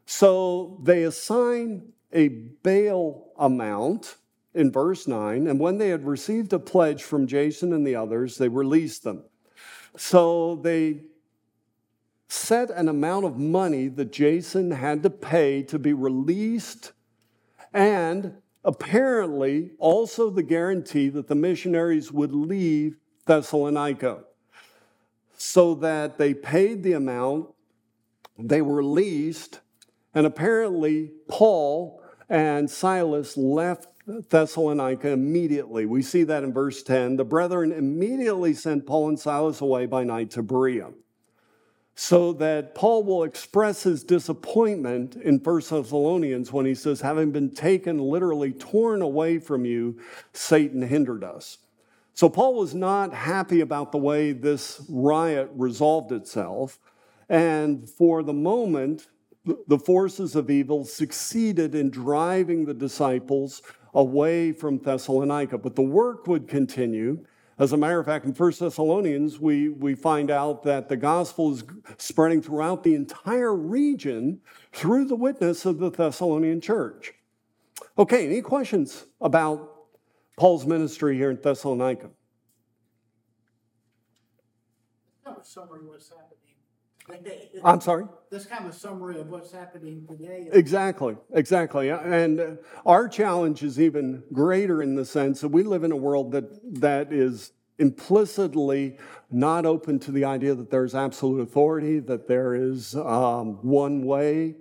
So 0.05 0.79
they 0.83 1.03
assign 1.03 1.91
a 2.13 2.29
bail 2.29 3.25
amount 3.37 4.15
in 4.53 4.71
verse 4.71 5.05
9, 5.05 5.47
and 5.47 5.59
when 5.59 5.79
they 5.79 5.89
had 5.89 6.07
received 6.07 6.53
a 6.53 6.59
pledge 6.59 7.03
from 7.03 7.27
Jason 7.27 7.73
and 7.73 7.85
the 7.85 7.97
others, 7.97 8.37
they 8.37 8.47
released 8.47 9.03
them. 9.03 9.25
So 9.97 10.55
they 10.55 11.01
set 12.33 12.71
an 12.71 12.89
amount 12.89 13.25
of 13.25 13.37
money 13.37 13.87
that 13.87 14.11
Jason 14.11 14.71
had 14.71 15.03
to 15.03 15.09
pay 15.09 15.61
to 15.63 15.77
be 15.77 15.93
released, 15.93 16.91
and 17.71 18.33
apparently 18.65 19.71
also 19.77 20.29
the 20.29 20.43
guarantee 20.43 21.09
that 21.09 21.27
the 21.27 21.35
missionaries 21.35 22.11
would 22.11 22.33
leave 22.33 22.97
Thessalonica. 23.25 24.23
So 25.37 25.75
that 25.75 26.17
they 26.17 26.33
paid 26.33 26.81
the 26.81 26.93
amount, 26.93 27.49
they 28.39 28.61
were 28.61 28.75
released, 28.75 29.59
and 30.15 30.25
apparently 30.25 31.11
Paul 31.27 32.01
and 32.29 32.69
Silas 32.69 33.37
left 33.37 33.89
Thessalonica 34.07 35.09
immediately. 35.09 35.85
We 35.85 36.01
see 36.01 36.23
that 36.23 36.43
in 36.43 36.51
verse 36.51 36.81
10. 36.81 37.17
The 37.17 37.25
brethren 37.25 37.71
immediately 37.71 38.53
sent 38.53 38.87
Paul 38.87 39.09
and 39.09 39.19
Silas 39.19 39.61
away 39.61 39.85
by 39.85 40.03
night 40.03 40.31
to 40.31 40.41
Berea 40.41 40.93
so 41.95 42.33
that 42.33 42.73
Paul 42.73 43.03
will 43.03 43.23
express 43.23 43.83
his 43.83 44.03
disappointment 44.03 45.15
in 45.15 45.37
1 45.37 45.55
Thessalonians 45.55 46.51
when 46.51 46.65
he 46.65 46.73
says, 46.73 47.01
having 47.01 47.31
been 47.31 47.51
taken, 47.51 47.99
literally 47.99 48.51
torn 48.51 49.01
away 49.01 49.37
from 49.37 49.63
you, 49.63 49.99
Satan 50.33 50.81
hindered 50.81 51.23
us. 51.23 51.59
So 52.15 52.29
Paul 52.29 52.55
was 52.55 52.73
not 52.73 53.13
happy 53.13 53.61
about 53.61 53.91
the 53.91 53.97
way 53.99 54.31
this 54.31 54.83
riot 54.89 55.49
resolved 55.55 56.11
itself. 56.11 56.79
And 57.29 57.89
for 57.89 58.23
the 58.23 58.33
moment, 58.33 59.07
the 59.67 59.79
forces 59.79 60.35
of 60.35 60.49
evil 60.49 60.85
succeeded 60.85 61.75
in 61.75 61.89
driving 61.89 62.65
the 62.65 62.73
disciples 62.73 63.61
away 63.93 64.51
from 64.51 64.79
Thessalonica. 64.79 65.57
But 65.57 65.75
the 65.75 65.81
work 65.81 66.27
would 66.27 66.47
continue 66.47 67.25
as 67.63 67.71
a 67.71 67.77
matter 67.77 67.99
of 67.99 68.05
fact, 68.05 68.25
in 68.25 68.33
1 68.33 68.51
Thessalonians, 68.59 69.39
we, 69.39 69.69
we 69.69 69.95
find 69.95 70.29
out 70.29 70.63
that 70.63 70.89
the 70.89 70.97
gospel 70.97 71.53
is 71.53 71.63
spreading 71.97 72.41
throughout 72.41 72.83
the 72.83 72.93
entire 72.93 73.55
region 73.55 74.41
through 74.71 75.05
the 75.05 75.15
witness 75.15 75.65
of 75.65 75.79
the 75.79 75.89
Thessalonian 75.89 76.59
church. 76.59 77.13
Okay, 77.97 78.25
any 78.25 78.41
questions 78.41 79.05
about 79.21 79.71
Paul's 80.37 80.65
ministry 80.65 81.15
here 81.15 81.31
in 81.31 81.39
Thessalonica? 81.41 82.09
Summary 85.43 85.81
what's 85.85 86.09
happening. 86.09 86.42
I'm 87.63 87.81
sorry? 87.81 88.05
That's 88.29 88.45
kind 88.45 88.65
of 88.65 88.71
a 88.71 88.75
summary 88.75 89.19
of 89.19 89.29
what's 89.29 89.51
happening 89.51 90.05
today. 90.07 90.49
Exactly, 90.51 91.17
exactly. 91.33 91.89
And 91.89 92.57
our 92.85 93.07
challenge 93.07 93.63
is 93.63 93.79
even 93.79 94.23
greater 94.31 94.81
in 94.81 94.95
the 94.95 95.05
sense 95.05 95.41
that 95.41 95.49
we 95.49 95.63
live 95.63 95.83
in 95.83 95.91
a 95.91 95.97
world 95.97 96.31
that, 96.31 96.79
that 96.81 97.11
is 97.11 97.51
implicitly 97.79 98.97
not 99.31 99.65
open 99.65 99.99
to 99.99 100.11
the 100.11 100.23
idea 100.23 100.53
that 100.53 100.69
there's 100.69 100.93
absolute 100.93 101.41
authority, 101.41 101.99
that 101.99 102.27
there 102.27 102.53
is 102.53 102.95
um, 102.95 103.57
one 103.63 104.05
way. 104.05 104.55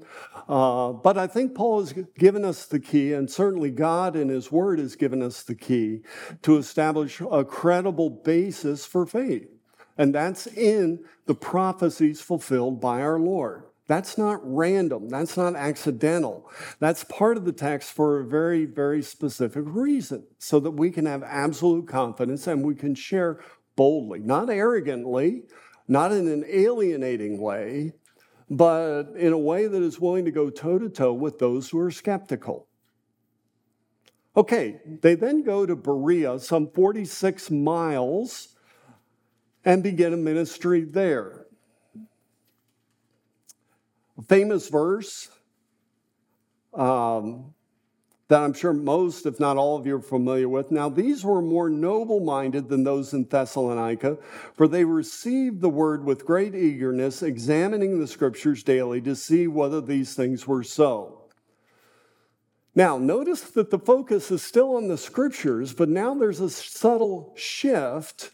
Uh, 0.48 0.92
but 0.92 1.18
I 1.18 1.26
think 1.26 1.54
Paul 1.54 1.80
has 1.80 1.94
given 2.18 2.44
us 2.44 2.66
the 2.66 2.80
key, 2.80 3.12
and 3.12 3.30
certainly 3.30 3.70
God 3.70 4.16
in 4.16 4.28
His 4.28 4.50
Word 4.50 4.78
has 4.78 4.96
given 4.96 5.22
us 5.22 5.42
the 5.42 5.54
key 5.54 6.00
to 6.42 6.56
establish 6.56 7.20
a 7.20 7.44
credible 7.44 8.10
basis 8.10 8.86
for 8.86 9.04
faith. 9.06 9.51
And 9.98 10.14
that's 10.14 10.46
in 10.46 11.04
the 11.26 11.34
prophecies 11.34 12.20
fulfilled 12.20 12.80
by 12.80 13.02
our 13.02 13.18
Lord. 13.18 13.64
That's 13.88 14.16
not 14.16 14.40
random. 14.42 15.08
That's 15.08 15.36
not 15.36 15.54
accidental. 15.54 16.50
That's 16.78 17.04
part 17.04 17.36
of 17.36 17.44
the 17.44 17.52
text 17.52 17.92
for 17.92 18.20
a 18.20 18.24
very, 18.24 18.64
very 18.64 19.02
specific 19.02 19.64
reason, 19.66 20.24
so 20.38 20.60
that 20.60 20.70
we 20.70 20.90
can 20.90 21.04
have 21.06 21.22
absolute 21.22 21.88
confidence 21.88 22.46
and 22.46 22.64
we 22.64 22.74
can 22.74 22.94
share 22.94 23.40
boldly, 23.76 24.20
not 24.20 24.48
arrogantly, 24.48 25.42
not 25.88 26.12
in 26.12 26.28
an 26.28 26.44
alienating 26.48 27.40
way, 27.40 27.92
but 28.48 29.12
in 29.16 29.32
a 29.32 29.38
way 29.38 29.66
that 29.66 29.82
is 29.82 30.00
willing 30.00 30.24
to 30.24 30.30
go 30.30 30.48
toe 30.48 30.78
to 30.78 30.88
toe 30.88 31.12
with 31.12 31.38
those 31.38 31.70
who 31.70 31.78
are 31.80 31.90
skeptical. 31.90 32.68
Okay, 34.36 34.80
they 35.02 35.14
then 35.14 35.42
go 35.42 35.66
to 35.66 35.76
Berea, 35.76 36.38
some 36.38 36.70
46 36.70 37.50
miles 37.50 38.51
and 39.64 39.82
begin 39.82 40.12
a 40.12 40.16
ministry 40.16 40.84
there. 40.84 41.46
A 44.18 44.22
famous 44.22 44.68
verse 44.68 45.28
um, 46.74 47.54
that 48.28 48.40
I'm 48.40 48.54
sure 48.54 48.72
most, 48.72 49.26
if 49.26 49.38
not 49.38 49.56
all 49.56 49.76
of 49.76 49.86
you, 49.86 49.96
are 49.96 50.00
familiar 50.00 50.48
with. 50.48 50.70
Now, 50.70 50.88
these 50.88 51.24
were 51.24 51.42
more 51.42 51.68
noble 51.68 52.20
minded 52.20 52.68
than 52.68 52.82
those 52.82 53.12
in 53.12 53.24
Thessalonica, 53.24 54.18
for 54.54 54.66
they 54.66 54.84
received 54.84 55.60
the 55.60 55.68
word 55.68 56.04
with 56.04 56.24
great 56.24 56.54
eagerness, 56.54 57.22
examining 57.22 58.00
the 58.00 58.06
scriptures 58.06 58.62
daily 58.62 59.00
to 59.02 59.14
see 59.14 59.46
whether 59.46 59.80
these 59.80 60.14
things 60.14 60.46
were 60.46 60.62
so. 60.62 61.18
Now, 62.74 62.96
notice 62.96 63.42
that 63.42 63.70
the 63.70 63.78
focus 63.78 64.30
is 64.30 64.42
still 64.42 64.76
on 64.76 64.88
the 64.88 64.96
scriptures, 64.96 65.74
but 65.74 65.90
now 65.90 66.14
there's 66.14 66.40
a 66.40 66.48
subtle 66.48 67.34
shift 67.36 68.30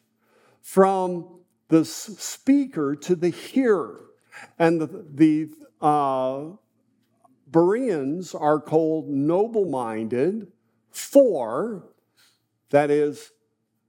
from 0.69 1.41
the 1.69 1.83
speaker 1.83 2.95
to 2.95 3.17
the 3.17 3.31
hearer. 3.31 4.05
And 4.59 4.79
the, 4.79 5.07
the 5.15 5.49
uh, 5.81 6.57
Bereans 7.51 8.35
are 8.35 8.61
called 8.61 9.09
noble 9.09 9.65
minded, 9.65 10.53
for, 10.91 11.89
that 12.69 12.91
is, 12.91 13.31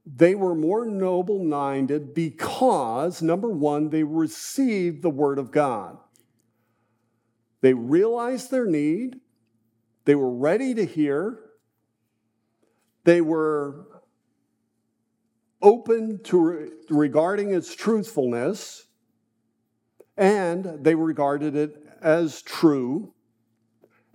they 0.06 0.36
were 0.36 0.56
more 0.56 0.86
noble 0.86 1.44
minded 1.44 2.14
because, 2.14 3.22
number 3.22 3.50
one, 3.50 3.90
they 3.90 4.04
received 4.04 5.02
the 5.02 5.10
Word 5.10 5.38
of 5.38 5.52
God. 5.52 5.98
They 7.60 7.74
realized 7.74 8.52
their 8.52 8.66
need, 8.66 9.18
they 10.06 10.16
were 10.16 10.34
ready 10.34 10.74
to 10.76 10.86
hear, 10.86 11.40
they 13.04 13.20
were 13.20 13.89
open 15.62 16.22
to 16.24 16.40
re- 16.40 16.70
regarding 16.90 17.54
its 17.54 17.76
truthfulness, 17.76 18.86
and 20.18 20.84
they 20.84 20.96
regarded 20.96 21.56
it 21.56 21.76
as 22.02 22.42
true, 22.42 23.14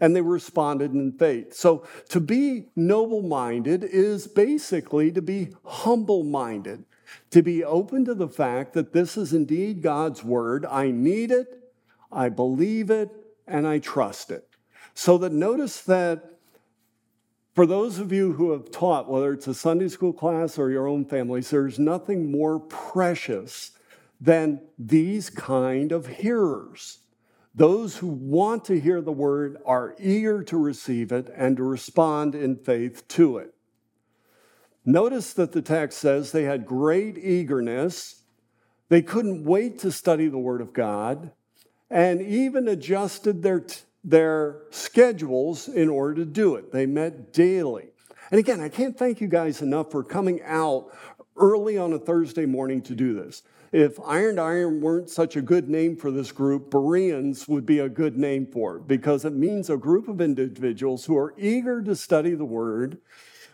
and 0.01 0.15
they 0.15 0.21
responded 0.21 0.93
in 0.93 1.13
faith. 1.13 1.55
So 1.55 1.87
to 2.11 2.21
be 2.21 2.67
noble 2.77 3.23
minded 3.23 3.85
is 3.85 4.27
basically 4.27 5.13
to 5.13 5.23
be 5.23 5.55
humble 5.65 6.25
minded, 6.25 6.85
to 7.31 7.43
be 7.43 7.65
open 7.65 8.05
to 8.07 8.15
the 8.15 8.29
fact 8.29 8.73
that 8.75 8.93
this 8.93 9.17
is 9.17 9.33
indeed 9.33 9.83
God's 9.83 10.25
word. 10.25 10.67
I 10.67 10.91
need 10.91 11.31
it, 11.31 11.47
I 12.11 12.29
believe 12.29 12.91
it, 12.91 13.11
and 13.47 13.67
I 13.67 13.79
trust 13.79 14.31
it. 14.31 14.49
So 14.95 15.19
that 15.19 15.33
notice 15.33 15.81
that 15.83 16.34
for 17.55 17.67
those 17.67 17.99
of 17.99 18.13
you 18.13 18.33
who 18.33 18.51
have 18.51 18.71
taught, 18.71 19.09
whether 19.09 19.33
it's 19.33 19.47
a 19.47 19.55
Sunday 19.55 19.89
school 19.89 20.13
class 20.13 20.59
or 20.59 20.71
your 20.71 20.89
own 20.89 21.05
families, 21.05 21.51
there's 21.51 21.79
nothing 21.79 22.31
more 22.31 22.59
precious 22.59 23.71
than 24.21 24.61
these 24.79 25.31
kind 25.31 25.93
of 25.93 26.07
hearers. 26.07 26.99
Those 27.55 27.99
who 27.99 28.09
want 28.09 28.65
to 28.65 28.81
hear 28.81 29.01
the 29.01 29.13
word 29.13 29.59
are 29.65 29.95
eager 30.01 30.43
to 30.43 30.57
receive 30.57 31.13
it 31.13 31.31
and 31.37 31.57
to 31.57 31.63
respond 31.63 32.35
in 32.35 32.57
faith 32.57 33.07
to 33.09 33.39
it. 33.39 33.55
Notice 34.85 35.33
that 35.35 35.53
the 35.53 35.63
text 35.63 35.99
says 35.99 36.33
they 36.33 36.43
had 36.43 36.67
great 36.67 37.17
eagerness. 37.17 38.23
They 38.89 39.03
couldn't 39.03 39.45
wait 39.45 39.79
to 39.81 39.93
study 39.93 40.27
the 40.27 40.39
word 40.39 40.61
of 40.61 40.73
God 40.73 41.31
and 41.89 42.21
even 42.21 42.67
adjusted 42.67 43.43
their 43.43 43.61
t- 43.61 43.83
their 44.05 44.63
schedules 44.71 45.69
in 45.69 45.89
order 45.89 46.15
to 46.17 46.25
do 46.27 46.57
it. 46.57 46.71
They 46.71 46.87
met 46.87 47.33
daily. 47.33 47.89
And 48.31 48.39
again, 48.39 48.61
I 48.61 48.69
can't 48.69 48.97
thank 48.97 49.21
you 49.21 49.29
guys 49.29 49.63
enough 49.63 49.91
for 49.91 50.05
coming 50.05 50.43
out 50.45 50.95
early 51.37 51.79
on 51.79 51.93
a 51.93 51.99
Thursday 51.99 52.47
morning 52.47 52.83
to 52.83 52.95
do 52.95 53.15
this. 53.15 53.43
If 53.73 53.99
Iron 54.07 54.37
to 54.37 54.43
Iron 54.43 54.81
weren't 54.81 55.11
such 55.11 55.35
a 55.35 55.43
good 55.43 55.69
name 55.69 55.97
for 55.97 56.13
this 56.13 56.31
group, 56.31 56.71
Bereans 56.71 57.49
would 57.49 57.67
be 57.67 57.81
a 57.81 57.89
good 57.89 58.17
name 58.17 58.47
for 58.47 58.77
it 58.77 58.87
because 58.87 59.25
it 59.25 59.33
means 59.33 59.69
a 59.69 59.77
group 59.77 60.07
of 60.07 60.21
individuals 60.21 61.07
who 61.07 61.17
are 61.19 61.35
eager 61.37 61.83
to 61.83 61.97
study 61.97 62.35
the 62.35 62.45
Word, 62.45 62.99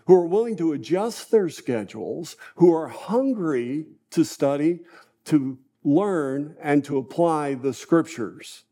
who 0.06 0.14
are 0.14 0.26
willing 0.26 0.56
to 0.56 0.72
adjust 0.72 1.30
their 1.30 1.48
schedules, 1.48 2.36
who 2.56 2.74
are 2.74 2.88
hungry 2.88 3.86
to 4.10 4.24
study, 4.24 4.80
to 5.24 5.58
learn, 5.84 6.54
and 6.60 6.84
to 6.84 6.98
apply 6.98 7.54
the 7.54 7.72
Scriptures. 7.72 8.64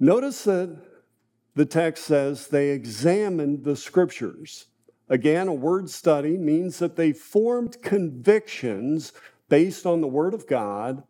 Notice 0.00 0.44
that 0.44 0.76
the 1.54 1.66
text 1.66 2.04
says 2.04 2.48
they 2.48 2.70
examined 2.70 3.64
the 3.64 3.76
scriptures. 3.76 4.66
Again, 5.08 5.48
a 5.48 5.54
word 5.54 5.90
study 5.90 6.36
means 6.36 6.78
that 6.78 6.96
they 6.96 7.12
formed 7.12 7.82
convictions 7.82 9.12
based 9.48 9.86
on 9.86 10.00
the 10.00 10.08
Word 10.08 10.34
of 10.34 10.46
God 10.46 11.02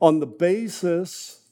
on 0.00 0.18
the 0.18 0.26
basis 0.26 1.42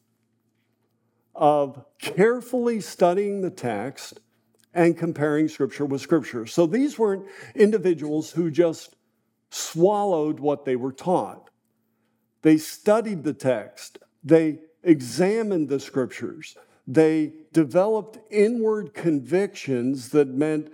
of 1.35 1.85
carefully 2.01 2.81
studying 2.81 3.41
the 3.41 3.51
text 3.51 4.21
and 4.75 4.97
comparing 4.97 5.49
Scripture 5.49 5.87
with 5.87 6.01
Scripture. 6.01 6.47
So 6.47 6.67
these 6.67 6.99
weren't 6.99 7.27
individuals 7.55 8.33
who 8.33 8.51
just 8.51 8.97
swallowed 9.51 10.41
what 10.41 10.65
they 10.65 10.77
were 10.77 10.93
taught. 10.93 11.51
They 12.43 12.57
studied 12.57 13.25
the 13.25 13.35
text, 13.35 13.99
they 14.25 14.61
examined 14.83 15.69
the 15.69 15.81
Scriptures, 15.81 16.57
they 16.95 17.33
developed 17.53 18.19
inward 18.31 18.95
convictions 18.95 20.09
that 20.09 20.29
meant 20.29 20.73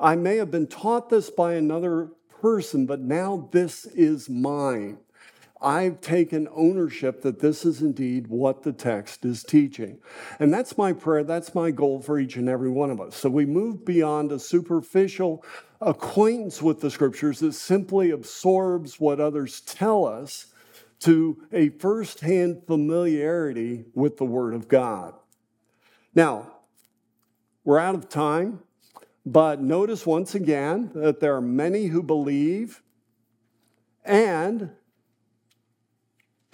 I 0.00 0.16
may 0.16 0.36
have 0.36 0.50
been 0.50 0.66
taught 0.66 1.08
this 1.08 1.30
by 1.30 1.54
another 1.54 2.10
person, 2.40 2.86
but 2.86 3.00
now 3.00 3.48
this 3.52 3.86
is 3.86 4.28
mine. 4.28 4.98
I've 5.60 6.00
taken 6.00 6.48
ownership 6.54 7.22
that 7.22 7.40
this 7.40 7.64
is 7.64 7.80
indeed 7.80 8.26
what 8.28 8.62
the 8.62 8.72
text 8.72 9.24
is 9.24 9.42
teaching. 9.42 9.98
And 10.38 10.52
that's 10.52 10.76
my 10.76 10.92
prayer, 10.92 11.24
that's 11.24 11.54
my 11.54 11.70
goal 11.70 12.00
for 12.00 12.18
each 12.18 12.36
and 12.36 12.48
every 12.48 12.70
one 12.70 12.90
of 12.90 13.00
us. 13.00 13.16
So 13.16 13.30
we 13.30 13.46
move 13.46 13.84
beyond 13.84 14.32
a 14.32 14.38
superficial 14.38 15.42
acquaintance 15.80 16.60
with 16.60 16.80
the 16.80 16.90
scriptures 16.90 17.40
that 17.40 17.54
simply 17.54 18.10
absorbs 18.10 19.00
what 19.00 19.18
others 19.18 19.60
tell 19.62 20.04
us 20.04 20.46
to 21.00 21.42
a 21.52 21.70
firsthand 21.70 22.62
familiarity 22.66 23.84
with 23.94 24.16
the 24.16 24.24
Word 24.24 24.54
of 24.54 24.68
God. 24.68 25.14
Now, 26.16 26.50
we're 27.62 27.78
out 27.78 27.94
of 27.94 28.08
time, 28.08 28.60
but 29.26 29.60
notice 29.60 30.06
once 30.06 30.34
again 30.34 30.90
that 30.94 31.20
there 31.20 31.36
are 31.36 31.42
many 31.42 31.88
who 31.88 32.02
believe, 32.02 32.82
and 34.02 34.70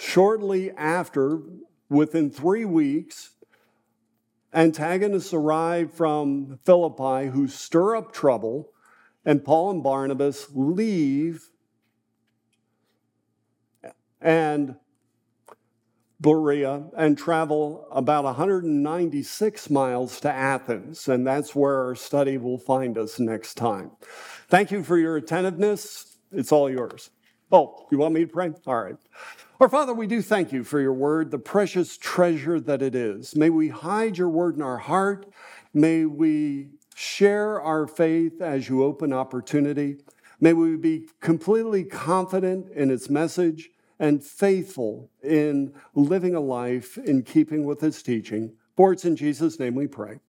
shortly 0.01 0.73
after, 0.73 1.43
within 1.89 2.29
three 2.29 2.65
weeks, 2.65 3.37
antagonists 4.53 5.33
arrive 5.33 5.95
from 5.95 6.59
Philippi 6.65 7.31
who 7.31 7.47
stir 7.47 7.95
up 7.95 8.13
trouble, 8.13 8.73
and 9.25 9.45
Paul 9.45 9.71
and 9.71 9.83
Barnabas 9.85 10.49
leave 10.53 11.51
and 14.21 14.75
Berea 16.23 16.85
and 16.97 17.19
travel 17.19 17.87
about 17.91 18.25
196 18.25 19.71
miles 19.71 20.21
to 20.21 20.33
Athens. 20.33 21.09
And 21.09 21.27
that's 21.27 21.55
where 21.55 21.85
our 21.85 21.95
study 21.97 22.39
will 22.39 22.59
find 22.59 22.97
us 22.97 23.19
next 23.19 23.55
time. 23.55 23.91
Thank 24.49 24.71
you 24.71 24.85
for 24.85 24.97
your 24.97 25.17
attentiveness. 25.17 26.17
It's 26.31 26.53
all 26.53 26.71
yours. 26.71 27.11
Oh, 27.51 27.87
you 27.91 27.99
want 27.99 28.15
me 28.15 28.21
to 28.21 28.33
pray? 28.33 28.53
All 28.67 28.83
right. 28.83 28.97
Our 29.61 29.69
Father, 29.69 29.93
we 29.93 30.07
do 30.07 30.23
thank 30.23 30.53
you 30.53 30.65
for 30.65 30.81
your 30.81 30.95
word, 30.95 31.31
the 31.31 31.39
precious 31.39 31.99
treasure 31.99 32.59
that 32.61 32.83
it 32.83 32.95
is. 32.95 33.37
May 33.37 33.51
we 33.51 33.69
hide 33.69 34.17
your 34.17 34.29
word 34.29 34.57
in 34.57 34.63
our 34.63 34.79
heart. 34.79 35.27
May 35.75 36.05
we 36.05 36.71
share 36.95 37.61
our 37.61 37.87
faith 37.87 38.41
as 38.41 38.69
you 38.69 38.85
open 38.85 39.13
opportunity. 39.13 39.99
May 40.41 40.53
we 40.53 40.77
be 40.77 41.09
completely 41.21 41.85
confident 41.85 42.71
in 42.71 42.91
its 42.91 43.11
message 43.11 43.71
and 43.99 44.23
faithful 44.23 45.11
in 45.23 45.75
living 45.95 46.35
a 46.35 46.41
life 46.41 46.99
in 46.99 47.23
keeping 47.23 47.65
with 47.65 47.81
his 47.81 48.03
teaching. 48.03 48.53
For 48.77 48.93
it's 48.93 49.05
in 49.05 49.17
Jesus' 49.17 49.59
name 49.59 49.75
we 49.75 49.87
pray. 49.87 50.21